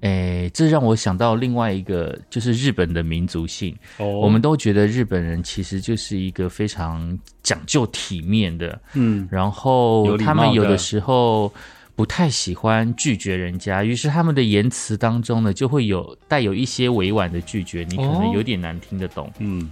[0.00, 3.74] 诶，这让我想到另外一个，就是日本的民族性。
[3.98, 11.52] 我们都觉得日本人其实就是一个非常讲究体面的，嗯，然后他们有的时候
[11.96, 19.70] 不太喜欢拒绝人家，于是他们的言辞当中呢，就会有带有一些委婉的拒绝，你可能有点难听得懂，嗯。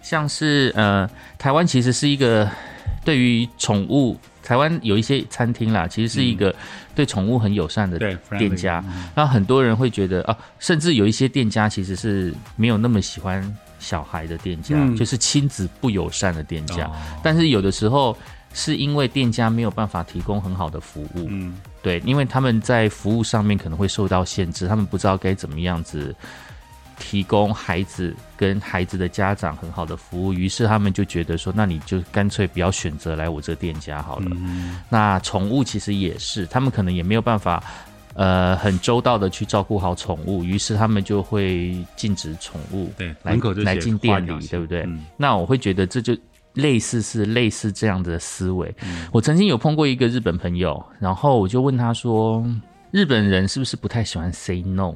[0.00, 2.48] 像是呃，台湾其实是一个
[3.04, 4.16] 对于宠物，
[4.48, 6.54] 台湾有一些餐厅啦，其实是一个
[6.94, 7.98] 对宠物很友善的
[8.38, 8.82] 店家。
[9.14, 13.44] 那很多人会觉得啊，甚至有一些店家其实是没有那么喜欢
[13.78, 16.90] 小孩的店家，就是亲子不友善的店家。
[17.22, 18.16] 但是有的时候
[18.54, 26.16] 是因为店家没有办法提供很好的服务，嗯，对，因为他们在服务上面可能会受到限制，他们不知道该怎么样子。
[26.98, 34.30] 提供孩子跟孩子的家长很好的服务，于是他们就觉得说，那你就干脆不要选择来我这店家好了。
[34.88, 37.62] 那宠物其实也是，他们可能也没有办法，
[38.14, 44.86] 呃，很周到的去照顾好宠物，于是他们就会禁止宠物对来来进店里，对不对？
[45.16, 46.16] 那我会觉得这就
[46.54, 48.74] 类似是类似这样的思维。
[49.12, 52.44] 我曾经有碰过一个日本朋友，然后我就问他说，
[52.90, 54.94] 日本人是不是不太喜欢 say no？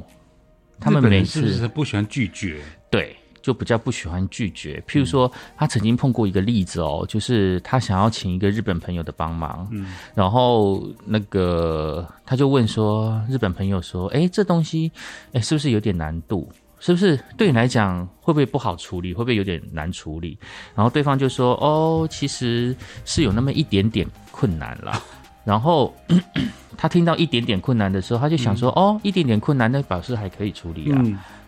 [0.82, 4.82] 他们每次是不喜欢拒绝，对，就比较不喜欢拒绝。
[4.86, 14.90] 譬如说，他曾经碰过一个例子哦，就是他想要请一个日本朋友的帮忙，嗯，然后那个他就问说，日本朋友说，哎，这东西，
[15.32, 16.48] 哎，是不是有点难度？
[16.78, 19.14] 是不是对你来讲会不会不好处理？
[19.14, 20.36] 会不会有点难处理？
[20.74, 25.00] 然后对方就说，哦，其实是有那么一点点困难了。
[25.44, 25.94] 然后
[26.76, 31.02] 他听到一点点困难的时候，他就想说：“哦，一点点困难，那表示还可以处理啊。”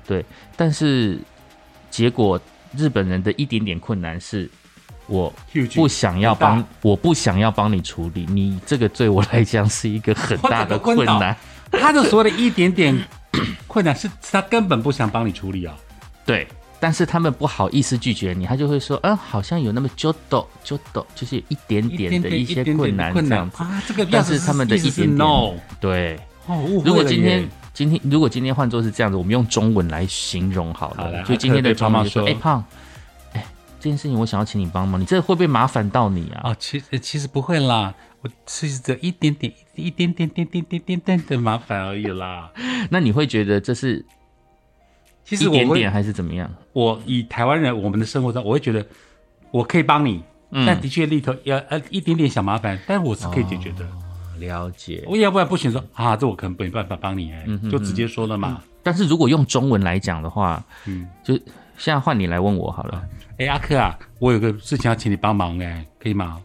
[0.06, 0.24] 对，
[0.56, 1.18] 但是
[1.90, 2.38] 结果
[2.76, 4.50] 日本人的一点点困难是，
[5.06, 5.32] 我
[5.74, 11.36] 不想要帮，我不想要帮你处理，你这个对我来讲是一个很大的困难。
[11.72, 12.96] 他的所谓的一点点
[13.66, 15.74] 困难是，他根本不想帮你处理啊。
[16.26, 16.46] 对。
[16.84, 23.62] 但是他们不好意思拒绝你，他就会说，嗯，好像有那么就抖就抖，就是一点点的一些困难这样子。
[23.62, 26.20] 啊，这个但是他们的一点点，对。
[26.44, 31.22] 哦，如果今天今天如果今天换作是这样子，我们用中文来形容好了。
[31.22, 32.62] 就今天的中文说，哎胖，
[33.32, 33.42] 哎，
[33.80, 36.50] 这件事情我想要请你帮忙，你这会不会麻烦到你啊？
[36.50, 42.50] 啊，其实其实不会啦，我其实只一点点一点点点点点点点的麻烦而已啦。
[42.92, 44.04] 那你会觉得这是？
[45.24, 46.50] 其实一点点还是怎么样？
[46.72, 48.84] 我以台湾人我们的生活中，我会觉得
[49.50, 50.22] 我可以帮你，
[50.66, 53.86] 但的确里头要呃一点点小麻烦，但我是可以解决的。
[54.38, 58.60] 了解，我要不然不行说啊，这我可能没办法帮你哎，就直接说了嘛。
[58.82, 61.34] 但是如果用中文来讲的话，嗯，就
[61.78, 63.02] 现在换你来问我好了。
[63.38, 66.38] 哎，阿克啊，我有个事情要请你帮忙哎，可以吗？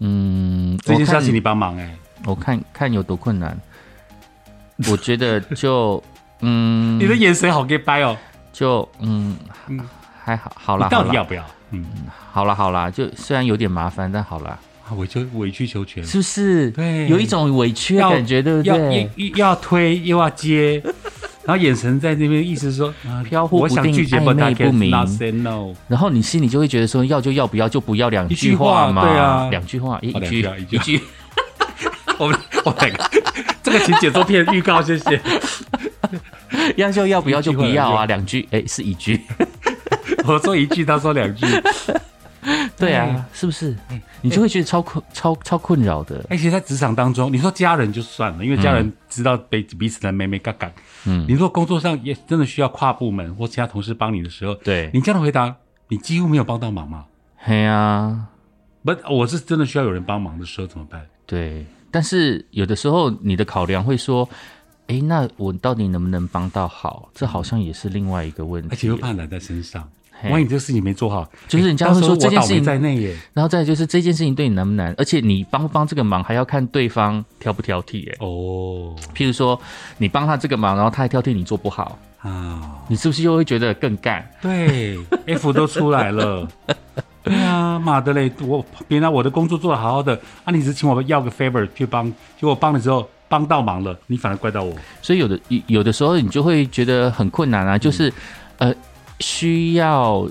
[0.00, 3.58] 嗯，这件事要请你帮忙哎，我看看有多困难。
[4.90, 6.02] 我觉得就。
[6.40, 8.16] 嗯，你的眼神好掰哦，
[8.52, 9.36] 就嗯
[10.24, 11.44] 还好，好啦，到底要不要？
[11.70, 11.84] 嗯，
[12.32, 14.58] 好啦好啦，就虽然有点麻烦，但好啦。
[14.96, 16.70] 委曲委曲求全，是不是？
[16.70, 19.10] 对，有一种委屈的感觉，对不对？
[19.34, 20.82] 要要推又要接，
[21.44, 24.90] 然后眼神在那边，意思说飘忽不定，暧昧不明。
[25.88, 30.98] 然后你心里就会觉得说，要就要，不要就不要，两句话嘛，对啊，两句话，一句一句。
[32.18, 33.04] 我们我来个，
[33.68, 35.20] 这个请解说片预告，谢谢。
[36.76, 38.06] 要就要，不要就不要啊！
[38.06, 39.20] 两句，哎，是一句。
[40.24, 41.46] 我说一句，他说两句。
[42.78, 43.76] 对啊，是不是？
[44.22, 46.24] 你就会觉得超困、超超困扰的。
[46.30, 50.70] 而且在职场当中，你说家人就算了，因为家人知道彼彼此的妹妹嘎嘎。
[51.04, 55.54] 嗯，你说工作上也真的需要跨部门或其他同事帮你的时候，对你这样的回答，
[55.88, 57.04] 你几乎没有帮到忙嘛？
[57.36, 58.26] 嘿呀，
[58.82, 61.04] 不，我是真的需要有人帮忙的时候怎么办？
[61.26, 64.28] 对，但是有的时候你的考量会说。
[64.90, 67.10] 哎，那我到底能不能帮到好？
[67.14, 69.86] 这好像也是另外一个问题，而且又怕揽在身上。
[70.30, 73.14] 万一这个事情没做好，就是人家会说这件事情在内耶。
[73.34, 78.16] 然后再就是这件事情对你难不难，而且你帮不帮这个忙还要看对方挑不挑剔耶。
[78.20, 79.60] 哦，譬如说
[79.98, 84.26] 你帮他这个忙，然后他还挑剔你做不好啊，你是不是又会觉得更干？
[84.40, 86.48] 对，F 都出来了。
[87.22, 88.30] 对啊，妈的嘞！
[88.40, 94.74] 我别拿我的工作做的好好的，啊，你只请我要个 favor 去帮，结果帮了之后帮到忙了，你反而怪到我。
[95.02, 98.12] 所以有的有的时候你就会觉得很困难啊，就是
[98.58, 98.72] 呃
[99.20, 100.26] 需要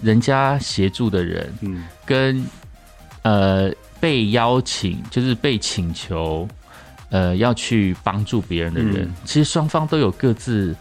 [0.00, 2.46] 人家协助的人，嗯，跟
[3.22, 3.70] 呃
[4.00, 6.48] 被邀请就是被请求
[7.10, 10.74] 呃要去帮助别人的人，其实双方都有各自。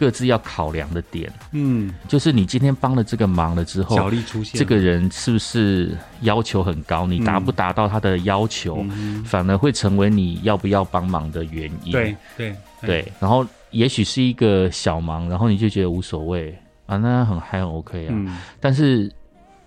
[0.00, 7.06] 各自要考量的点，嗯，就是你今天帮了这个忙了之后，出现，这个人是不是要求很高？
[7.06, 8.82] 你达不达到他的要求，
[9.26, 11.92] 反而会成为你要不要帮忙的原因。
[11.92, 18.40] 对对对，然后也许是一个小忙，然后你就觉得无所谓啊，那很还很 OK 啊。
[18.58, 19.12] 但是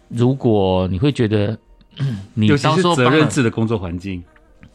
[0.07, 1.55] 如果你会觉得，
[2.33, 4.23] 你当说责任制的工作环境。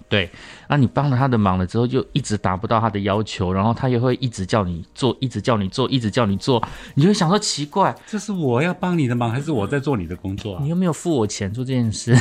[0.09, 0.31] 对，
[0.68, 10.59] 那你帮了他的忙了之后，就一直达不到他的要求，然后他也会一直叫你做，一直叫你做，一直叫你做，你就会想说奇怪，这是我要帮你的忙，还是我在做你的工作？
[10.62, 12.16] 你又没有付我钱做这件事？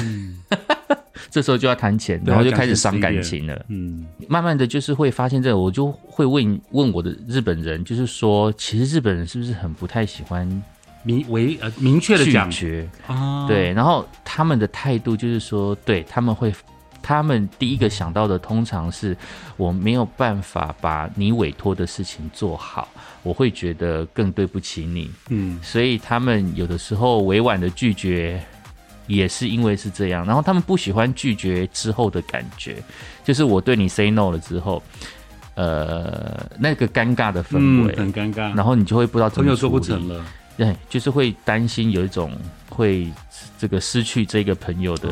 [1.31, 3.65] 这时候就要谈钱，然后就开始伤感情了。
[3.69, 10.45] 嗯，慢慢的就是会发现这个，我就会问问我的日本人，就是说，其实日本人是不是很不太喜欢
[11.03, 13.47] 明为呃明确的讲绝啊？
[13.47, 16.53] 对，然后他们的态度就是说，对他们会。
[17.07, 19.15] 他们第一个想到的通常是
[19.55, 22.89] 我没有办法把你委托的事情做好，
[23.23, 25.09] 我会觉得更对不起你。
[25.29, 28.43] 嗯，所以他们有的时候委婉的拒绝，
[29.07, 30.25] 也是因为是这样。
[30.25, 32.83] 然后他们不喜欢拒绝之后的感觉，
[33.23, 34.83] 就是我对你 say no 了之后，
[35.55, 40.25] 呃，那个尴尬的氛围很尴尬，然后你就会不知道怎么做不成了。
[40.57, 42.31] 对，就是会担心有一种
[42.67, 43.07] 会
[43.59, 45.09] 这个失去这个朋友的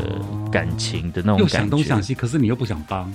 [0.52, 1.58] 感情的那种感觉。
[1.58, 3.14] 想东想西，可是你又不想帮。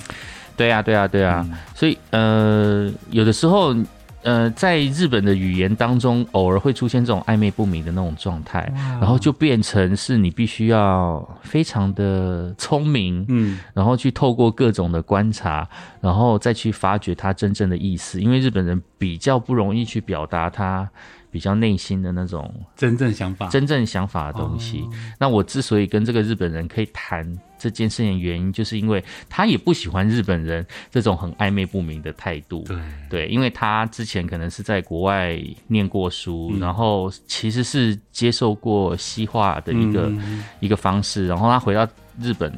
[0.56, 1.44] 对啊，对啊，对啊。
[1.74, 3.74] 所以呃，有的时候
[4.22, 15.66] 呃，在日本的语言当中，偶尔会出现这种暧昧不明的那种状态，然后就变成是你必须要非常的聪明，嗯，然后去透过各种的观察，
[16.00, 20.88] 然后再去发掘他真正的意思，因为日本人比较不容易去表达他。
[21.30, 24.84] 比较内心的那种真正想法、真正想法的东西。
[25.18, 32.64] 那我之所以跟这个日本人可以谈这件事情的原因，就是因为他也不喜欢日本人这种很暧昧不明的态度。
[32.66, 32.76] 对
[33.08, 40.12] 对，因为他之前可能是在国外念过书，然后其实是接受过西化的一个
[40.58, 41.86] 一个方式，然后他回到
[42.20, 42.52] 日本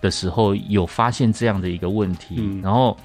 [0.00, 2.96] 的时候，有发现这样的一个问题，然后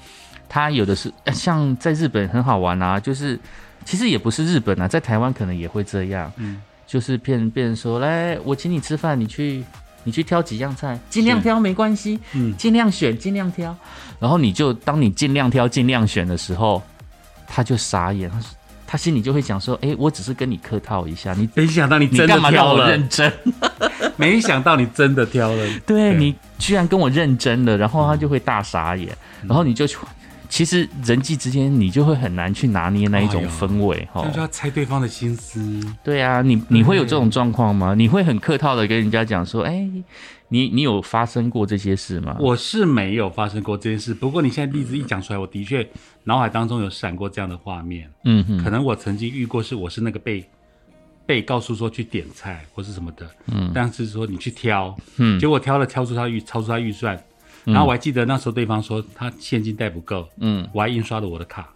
[0.48, 3.38] 他有的是像在日本很好玩啊，就是。
[3.86, 9.62] 其实也不是日本啊，在台湾可能也会这样，嗯，就是骗别人说，来，我请你吃饭，你去，
[10.02, 13.74] 你去挑几样菜，尽量挑没关系，嗯，尽量选，尽量挑，
[14.18, 16.82] 然后你就当你尽量挑、尽量选的时候，
[17.46, 18.40] 他就傻眼，他
[18.88, 23.32] 他心里就会想说，哎，我只是跟你客套一下，你 没想到你真的挑了，认真，
[24.18, 29.86] 没想到你真的挑了，对你居然跟我认真了，然后他就会大傻眼，然后你就。
[30.48, 35.80] 其实人际之间，你就会很难去拿捏那一种氛围，哈，就要猜对方的心思。
[36.02, 37.94] 对啊，你你会有这种状况吗？
[37.94, 39.88] 你会很客套的跟人家讲说，哎，
[40.48, 42.36] 你你有发生过这些事吗？
[42.40, 45.86] 我是没有发生过这件事，不过你现在例子一讲出来，我的确
[46.24, 48.10] 脑海当中有闪过这样的画面。
[48.24, 50.44] 嗯哼，可能我曾经遇过，是我是那个被
[51.26, 57.20] 被告诉说去点菜或是什么的，嗯，但是说你去挑，嗯，结果挑了挑出他预超出他预算。
[57.66, 61.68] 然后我还记得那时候对方说他现金带不够，嗯，我还印刷了我的卡，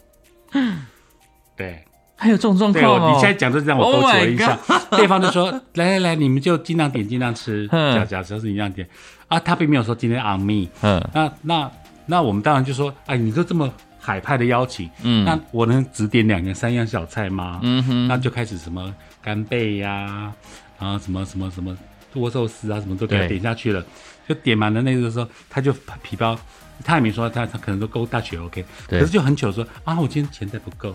[0.53, 0.87] 嗯
[1.57, 1.85] 对，
[2.16, 3.12] 还有这种状况哦。
[3.12, 4.59] 你现在讲就这样，我勾起了一下，
[4.92, 8.88] 对方就说来来来，你们就尽量点尽量吃，假假设是你这样点。
[9.29, 11.70] 啊，他并没有说今天 on me，嗯，那那
[12.07, 17.61] 那我们当然就说，哎，你就这么海派的邀请，嗯，那我能只点两个三样小菜吗？
[17.62, 20.33] 嗯哼，那就开始什么干贝呀，
[20.81, 21.76] 然后什么什么什么
[22.12, 23.85] 多寿司啊，什么都给他点下去了。
[24.31, 25.73] 就点满了那个时候，他就
[26.05, 26.38] 皮包，
[26.85, 30.95] 他也没说他他可能都勾大曲 OK，可是就很久说啊，我今天钱袋不够。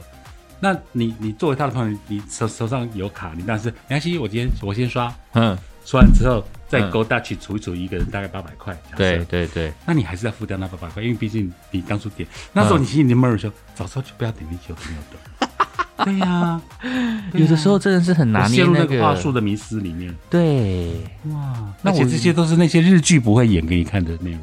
[0.61, 8.73] 那你你作为他的朋友，你手手上有卡，你但是没关系，我今天我先刷，嗯，刷完之后再勾大曲除一除，一个人大概八百块。
[8.95, 15.49] 对对对，那你还是要付掉那八百块，因为毕竟你当初点那时候你心里闷说，早知道就不要点那些有朋友的。
[16.03, 16.61] 对呀，
[17.33, 20.13] 有的时候真的是很难陷入那个话术的迷思里面。
[20.29, 20.91] 对，
[21.29, 24.41] 哇，那我这些都是那些日剧不会演给你看的内容。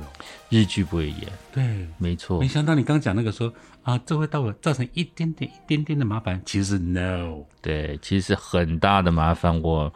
[0.49, 1.19] 日剧不会演。
[1.53, 2.41] 对，没错。
[2.41, 3.53] 没想到你刚讲那个说
[3.83, 7.45] 啊，这会到我造成一点点、一点点的麻烦，其实是 no。
[7.61, 9.61] 对，其实是很大的麻烦。
[9.63, 9.93] 我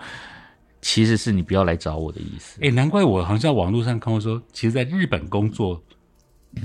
[0.81, 2.59] 其实是你不要来找我的意思。
[2.63, 5.83] 哎，难怪我好像网络上看过说，其实在日本工作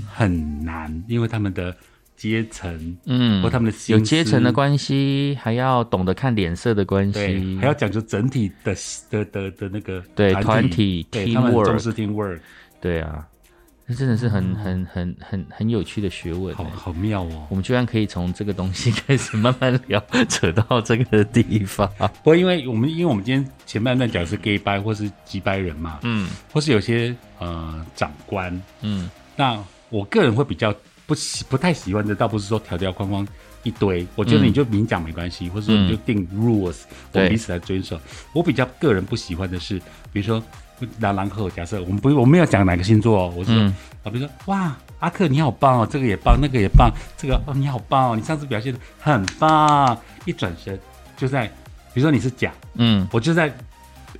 [0.06, 1.74] 很难，因为他们的。
[2.16, 8.74] 阶层，嗯，或他们的有阶层的关系，还要懂得看脸色的关系，还要讲究整体的
[9.10, 12.38] 的的的那个对团体 teamwork，重视 teamwork，
[12.80, 13.26] 对啊，
[13.86, 17.46] 那真的是很很很很很有趣的学问，好好妙哦。
[17.48, 20.00] 我们居然可以从这个东西开始慢慢聊，
[20.30, 21.90] 扯到这个地方。
[21.98, 29.58] 不过，因为我们因为我们今天前半段讲是 gay 拜或是击败人嘛，嗯，或是有些呃长官，嗯，那
[29.88, 30.72] 我个人会比较。
[31.06, 33.26] 不喜不太喜欢的，倒不是说条条框框
[33.62, 36.82] 一堆，我觉得你就明讲没关系，或者说你就定 rules，
[37.12, 38.00] 我们彼此来遵守。
[38.32, 39.78] 我比较个人不喜欢的是，
[40.12, 40.42] 比如说
[40.98, 43.54] 拿狼克，假设我们不我们要讲哪个星座哦，我说
[44.02, 50.78] 啊，比如说哇，阿克你好棒哦，这个也棒，那个也棒，这个哦你好棒哦，你上次表现的很棒，一转身
[51.16, 51.46] 就在，
[51.94, 53.52] 比如说你是甲，嗯，我就在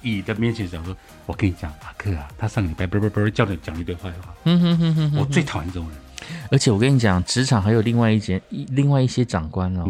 [0.02, 5.98] 乙的面前讲说，我跟你讲，阿克啊，他上个礼拜啵啵啵叫你讲一堆坏话，嗯哼哼哼，我最讨厌这种人。
[6.50, 9.84] 而且我跟你讲，职场还有另外一件、另外一些长官哦，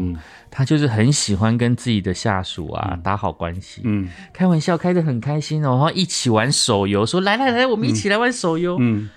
[0.50, 9.08] 他就是很喜欢跟自己的下属啊打好关系，嗯，开玩笑开的很开心哦，然后一起玩手游，说来来来，我们一起来玩手游，嗯，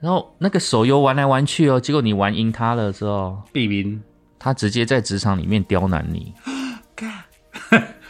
[0.00, 4.02] 然后那个手游玩来玩去哦，结果你玩赢他了之后，毙命，
[4.38, 6.32] 他直接在职场里面刁难你。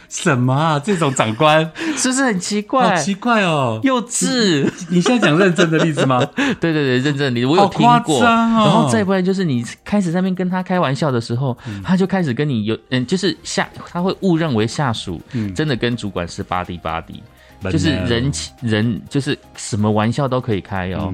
[0.09, 0.79] 什么啊？
[0.79, 2.89] 这种长官 是不是很奇怪？
[2.89, 4.69] 好奇怪哦，幼稚！
[4.89, 6.19] 你现在讲认真的例子吗？
[6.35, 8.23] 对对对，认真的例子我有听过。
[8.23, 15.21] 然后再不然就是你开始在那边跟他开玩笑的时候，他就开始跟你有嗯，就是下他会误认为下属
[15.55, 17.21] 真的跟主管是巴蒂巴蒂，
[17.71, 18.31] 就是人
[18.61, 21.13] 人就是什么玩笑都可以开哦。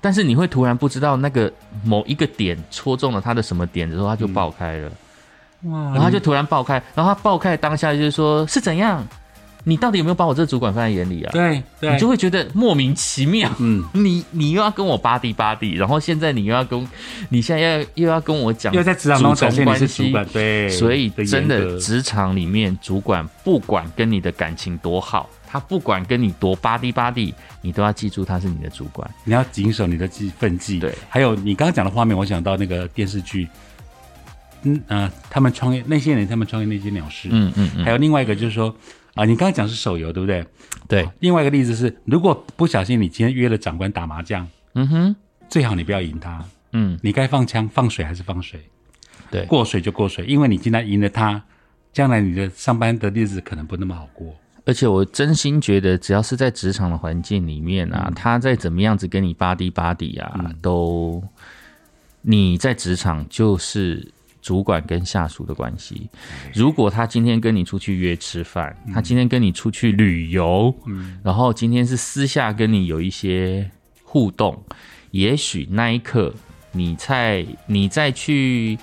[0.00, 1.52] 但是你会突然不知道那个
[1.84, 4.90] 某一个点戳中了他的什么点之后，他就爆开了。
[5.62, 9.06] 然后他就突然爆开，然后他爆开当下就是说是怎样？
[9.64, 11.30] 你到底有没有把我这个主管放在眼里啊？
[11.32, 13.48] 对，你就会觉得莫名其妙。
[13.60, 16.84] 嗯，你你又要跟我巴蒂巴蒂，然后现在你又要跟，
[17.28, 30.80] 你现在要又要跟我讲，又在职场中展现你是主管，对，所以真的职场里面主管不管跟你的感情多好，他不管跟你多巴蒂巴蒂，你都要记住他是你的主管，你要谨守你的记分际。
[30.80, 33.46] 对，还有你刚刚讲的画面，我想到那个电视剧。
[34.64, 38.74] 嗯啊，他们创业那些人，他们创业那些鸟事，嗯嗯嗯，还有另外一个就是说，
[39.14, 40.46] 啊，你刚刚讲是手游对不对？
[40.88, 41.08] 对。
[41.20, 45.16] 另外一个例子是，如果不小心你今天约了长官打麻将，嗯哼，
[45.48, 48.60] 最好你不要赢他，嗯，你该放枪放水还是放水？
[49.30, 51.42] 对，过水就过水，因为你今天赢了他，
[51.92, 54.34] 将来你的上班的日子可能不那么好过。
[54.64, 61.22] 而且我真心觉得，只要是在职场的环境里面啊，他再怎么样子跟你巴迪巴迪啊，都
[62.20, 64.12] 你在职场就是。
[64.42, 66.10] 主管跟下属的关系，
[66.52, 70.74] 如果他今天跟你出去约吃饭，他今天跟你出去旅游，
[71.22, 73.70] 然后今天是私下跟你有一些
[74.02, 74.60] 互动，
[75.12, 76.34] 也许那一刻
[76.72, 78.76] 你在你再去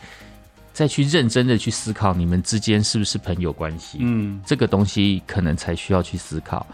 [0.72, 6.66] 再去认真的去思考你们之间是不是朋友关系，嗯，这个东西可能才需要去思考。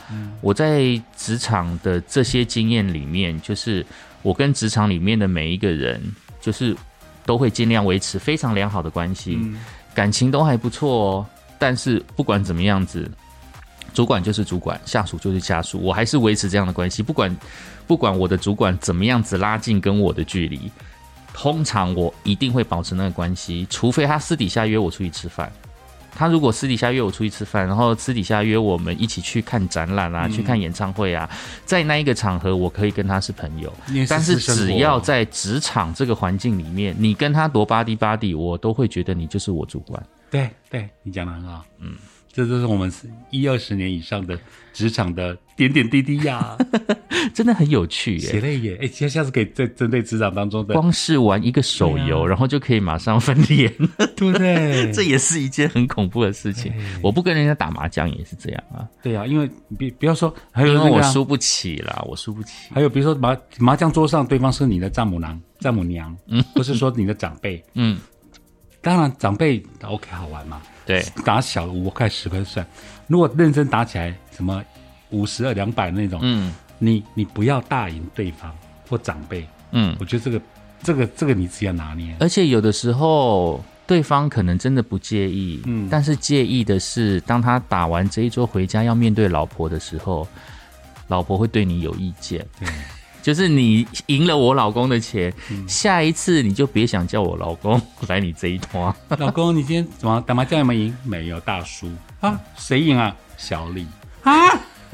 [0.42, 3.84] 我在职场的这些经验里面，就是
[4.22, 6.00] 我跟职场里面的每一个人，
[6.40, 6.78] 就是。
[7.26, 9.40] 都会尽量维持非常良好的关系，
[9.94, 11.26] 感情都还不错哦。
[11.58, 13.10] 但是不管怎么样子，
[13.94, 17.02] 主管就是主管，下属就是下属，我还是维持这样的关系。
[17.02, 17.36] 不管
[17.88, 20.72] 不管我的主管怎么样子拉近跟我的距离，
[21.34, 25.52] 通常我一定会保持那个关系，除非他私底下约我出去吃饭。
[26.16, 31.30] 他如果私底下约我出去吃饭，然后私底下约我们一起去看展览啊，去看演唱会啊，
[31.66, 33.72] 在那一个场合，我可以跟他是朋友。
[34.10, 40.02] 但是只要在职场这个环境里面，你跟他多巴蒂巴蒂，我都会觉得你就是我主管。
[40.32, 41.96] 对，对你讲的很好，嗯。
[42.36, 42.92] 这都是我们
[43.30, 44.38] 一二十年以上的
[44.74, 46.58] 职场的点点滴滴呀，
[47.34, 48.20] 真的很有趣耶！
[48.20, 53.74] 写了耶，哎，下下次可以在针对职场当中的，光是玩一个手游，然后就可以马上分脸，
[54.18, 54.92] 对 不对？
[54.92, 56.74] 这也是一件很恐怖的事情。
[57.02, 58.86] 我不跟人家打麻将也是这样啊。
[59.02, 62.52] 对啊，因为别不要说，还有因为我输不起啦，我输不起。
[62.74, 67.98] 还有比如说麻麻将桌上对方是你的丈母娘、丈母娘，嗯，不是说你的长辈，嗯，
[68.82, 70.62] 当然长辈 OK 好玩嘛。
[70.86, 72.66] 对，打小五块十块算，
[73.08, 74.64] 如果认真打起来，什么
[75.10, 78.56] 五十二两百那种，嗯，你你不要大赢对方
[78.88, 80.42] 或长辈，嗯，我觉得这个
[80.84, 82.16] 这个这个你自己要拿捏。
[82.20, 90.28] 而且有的时候对方可能真的不介意，嗯，但是介意的是，当他打完这一桌回家要面对老婆的时候，
[91.08, 92.46] 老婆会对你有意见。
[93.26, 95.34] 就是你赢了我老公的钱，
[95.68, 98.96] 下一次你就别想叫我老公来你这一团。
[99.18, 100.98] 老公，你今天怎么打麻将有没有赢？
[101.04, 103.16] 没有，大叔啊，谁赢啊？
[103.36, 103.88] 小李
[104.22, 104.32] 啊，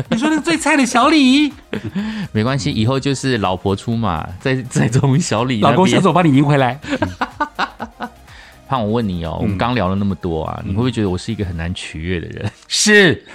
[0.10, 1.52] 你说那个最菜的小李，
[2.32, 6.80] 没关系，以后就是老婆出马，再再从小李老公下次我帮你赢回来。
[8.70, 12.50] 胖，我问你哦，我们刚聊了那么多啊，你会不会觉得我是一个很难取悦的人？
[12.70, 13.26] 是。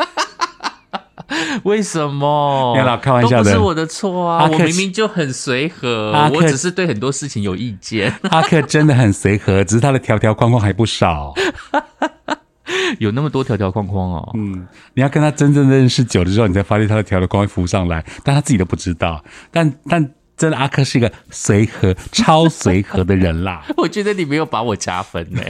[1.65, 2.75] 为什么？
[2.75, 4.49] 别老开玩笑的，都不是我的错啊！
[4.51, 8.13] 我明明就很随和，我只是对很多事情有意见。
[8.31, 11.35] 阿克真的很随和，只是他的条条框框还不少。
[12.99, 14.31] 有那么多条条框框哦。
[14.35, 19.25] 嗯，你要跟他真正认识久了之后，你才发现他的条条框框浮上来，但他自己都不知道。
[19.51, 23.65] 但但真的，阿克是一个随和、超随和的人啦。
[23.79, 25.41] 我觉得你没有把我加分呢。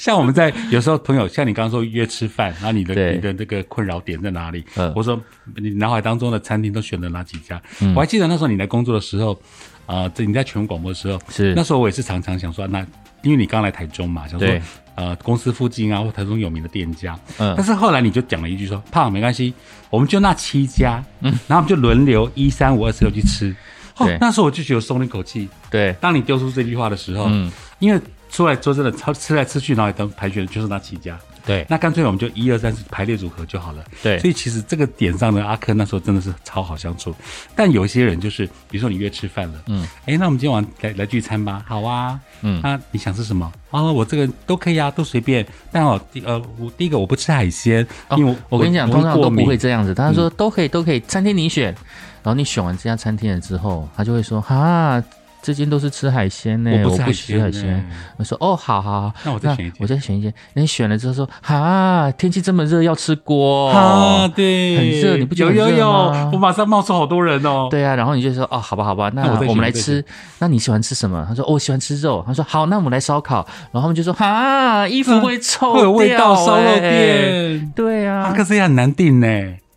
[0.00, 4.64] 像我们在有时候朋友，像你刚刚说约吃饭，然后你的你的那个困扰点在哪里？
[4.94, 5.20] 我说
[5.56, 7.60] 你脑海当中的餐厅都选了哪几家？
[7.94, 9.38] 我还记得那时候你来工作的时候，
[9.84, 12.80] 啊，你在全国广播的时候，是那时候我也是常常想说，那
[13.20, 14.48] 因为你刚来台中嘛，想说
[14.94, 19.52] 呃公司附近啊或台中有名的店家，嗯，但是后来你就讲了一句说，胖没关系，
[19.90, 23.54] 我们就那七家，嗯，然后我们就轮流一三五二四六去吃。
[23.98, 25.46] 哦，那时候我就觉得松了一口气。
[25.70, 28.00] 对，当你丢出这句话的时候，嗯，因为。
[28.30, 31.18] 出来说真的，超吃来吃去，然后等排选就是那几家。
[31.46, 33.82] 对，那干脆我们就一二三四排列组合就好了。
[34.02, 37.14] 对，所以其实这个点上呢，阿珂那时候真的是超好相处。
[37.56, 41.64] 但有一些人就是，比如说你约吃饭了，嗯，哎，那我们今天晚来来聚餐吧？
[41.66, 43.50] 好啊，嗯，那你想吃什么？
[43.70, 45.44] 啊，我这个都可以啊，都随便。
[45.72, 47.84] 但哦，第呃，我第一个我不吃海鲜，
[48.18, 49.94] 因为我跟你讲，通常都不会这样子。
[49.94, 51.74] 他说都可以，都可以，餐厅你选。
[52.22, 55.02] 然后你选完这家餐厅了之后，他就会说哈。
[55.42, 57.84] 这间都是吃海鲜呢，我不吃海鲜。
[58.16, 60.32] 我说哦，好好好，那我再选一间，我再选一间。
[60.54, 64.28] 你选了之后说，哈，天气这么热，要吃锅啊？
[64.28, 65.88] 对，很热，你不觉得有有有，
[66.32, 67.68] 我马上冒出好多人哦。
[67.70, 70.04] 对啊，然后你就说哦，好吧好吧，那我们来吃。
[70.38, 71.24] 那你喜欢吃什么？
[71.28, 72.22] 他说我喜欢吃肉。
[72.26, 73.46] 他说好，那我们来烧烤。
[73.72, 77.72] 然后他们就说啊，衣服会臭，会有味道，烧肉店。
[77.74, 79.26] 对啊，可是也很难订呢。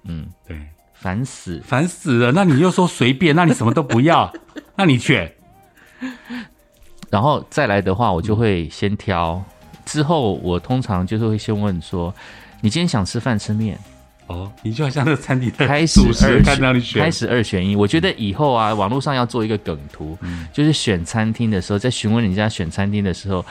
[0.06, 0.58] 嗯，对，
[0.94, 2.32] 烦死，烦死了。
[2.34, 4.32] 那你又说随便，那你什么都不要，
[4.76, 5.32] 那你选。
[7.10, 9.44] 然后再来的话，我就会先挑。
[9.86, 12.14] 之后我通常就是会先问说
[12.62, 13.78] ：“你今天想吃饭吃面？”
[14.28, 17.76] 哦，你就好像那个餐厅开始二开始二选一。
[17.76, 20.18] 我觉得以后啊，网络上要做一个梗图，
[20.54, 23.46] 就是选餐厅的时候，在询问人家选餐厅的时候。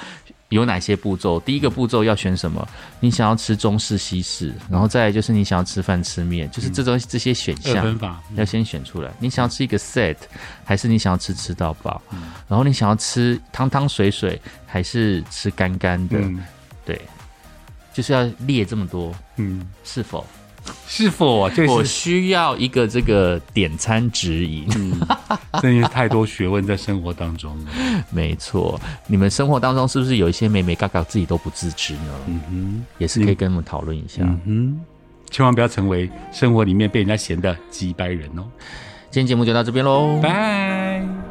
[0.52, 1.40] 有哪些步骤？
[1.40, 2.66] 第一个步骤要选什么？
[3.00, 7.98] 你想要吃中式、西式，然后再来就是你想要吃饭、吃面，就是这种这些选项
[8.36, 9.10] 要先选出来。
[9.18, 10.16] 你想要吃一个 set，
[10.62, 12.00] 还是你想要吃吃到饱？
[12.46, 16.18] 然后你想要吃汤汤水水，还是吃干干的？
[16.84, 17.00] 对，
[17.94, 19.14] 就是要列这么多。
[19.36, 20.26] 嗯，是否？
[20.86, 24.66] 是否我需要一个这个点餐指引？
[24.76, 25.00] 嗯
[25.60, 27.70] 真是太多学问在生活当中了。
[28.10, 32.00] 没错，你们生活当中是不是有一些美美嘎嘎自己都不自知呢？
[32.26, 34.22] 嗯哼，也是可以跟我们讨论一下。
[34.22, 34.80] 嗯哼，
[35.30, 38.44] 千万不要成为生活里面被人家嫌的鸡掰人哦。
[39.10, 41.21] 今天节目就到这边喽，拜。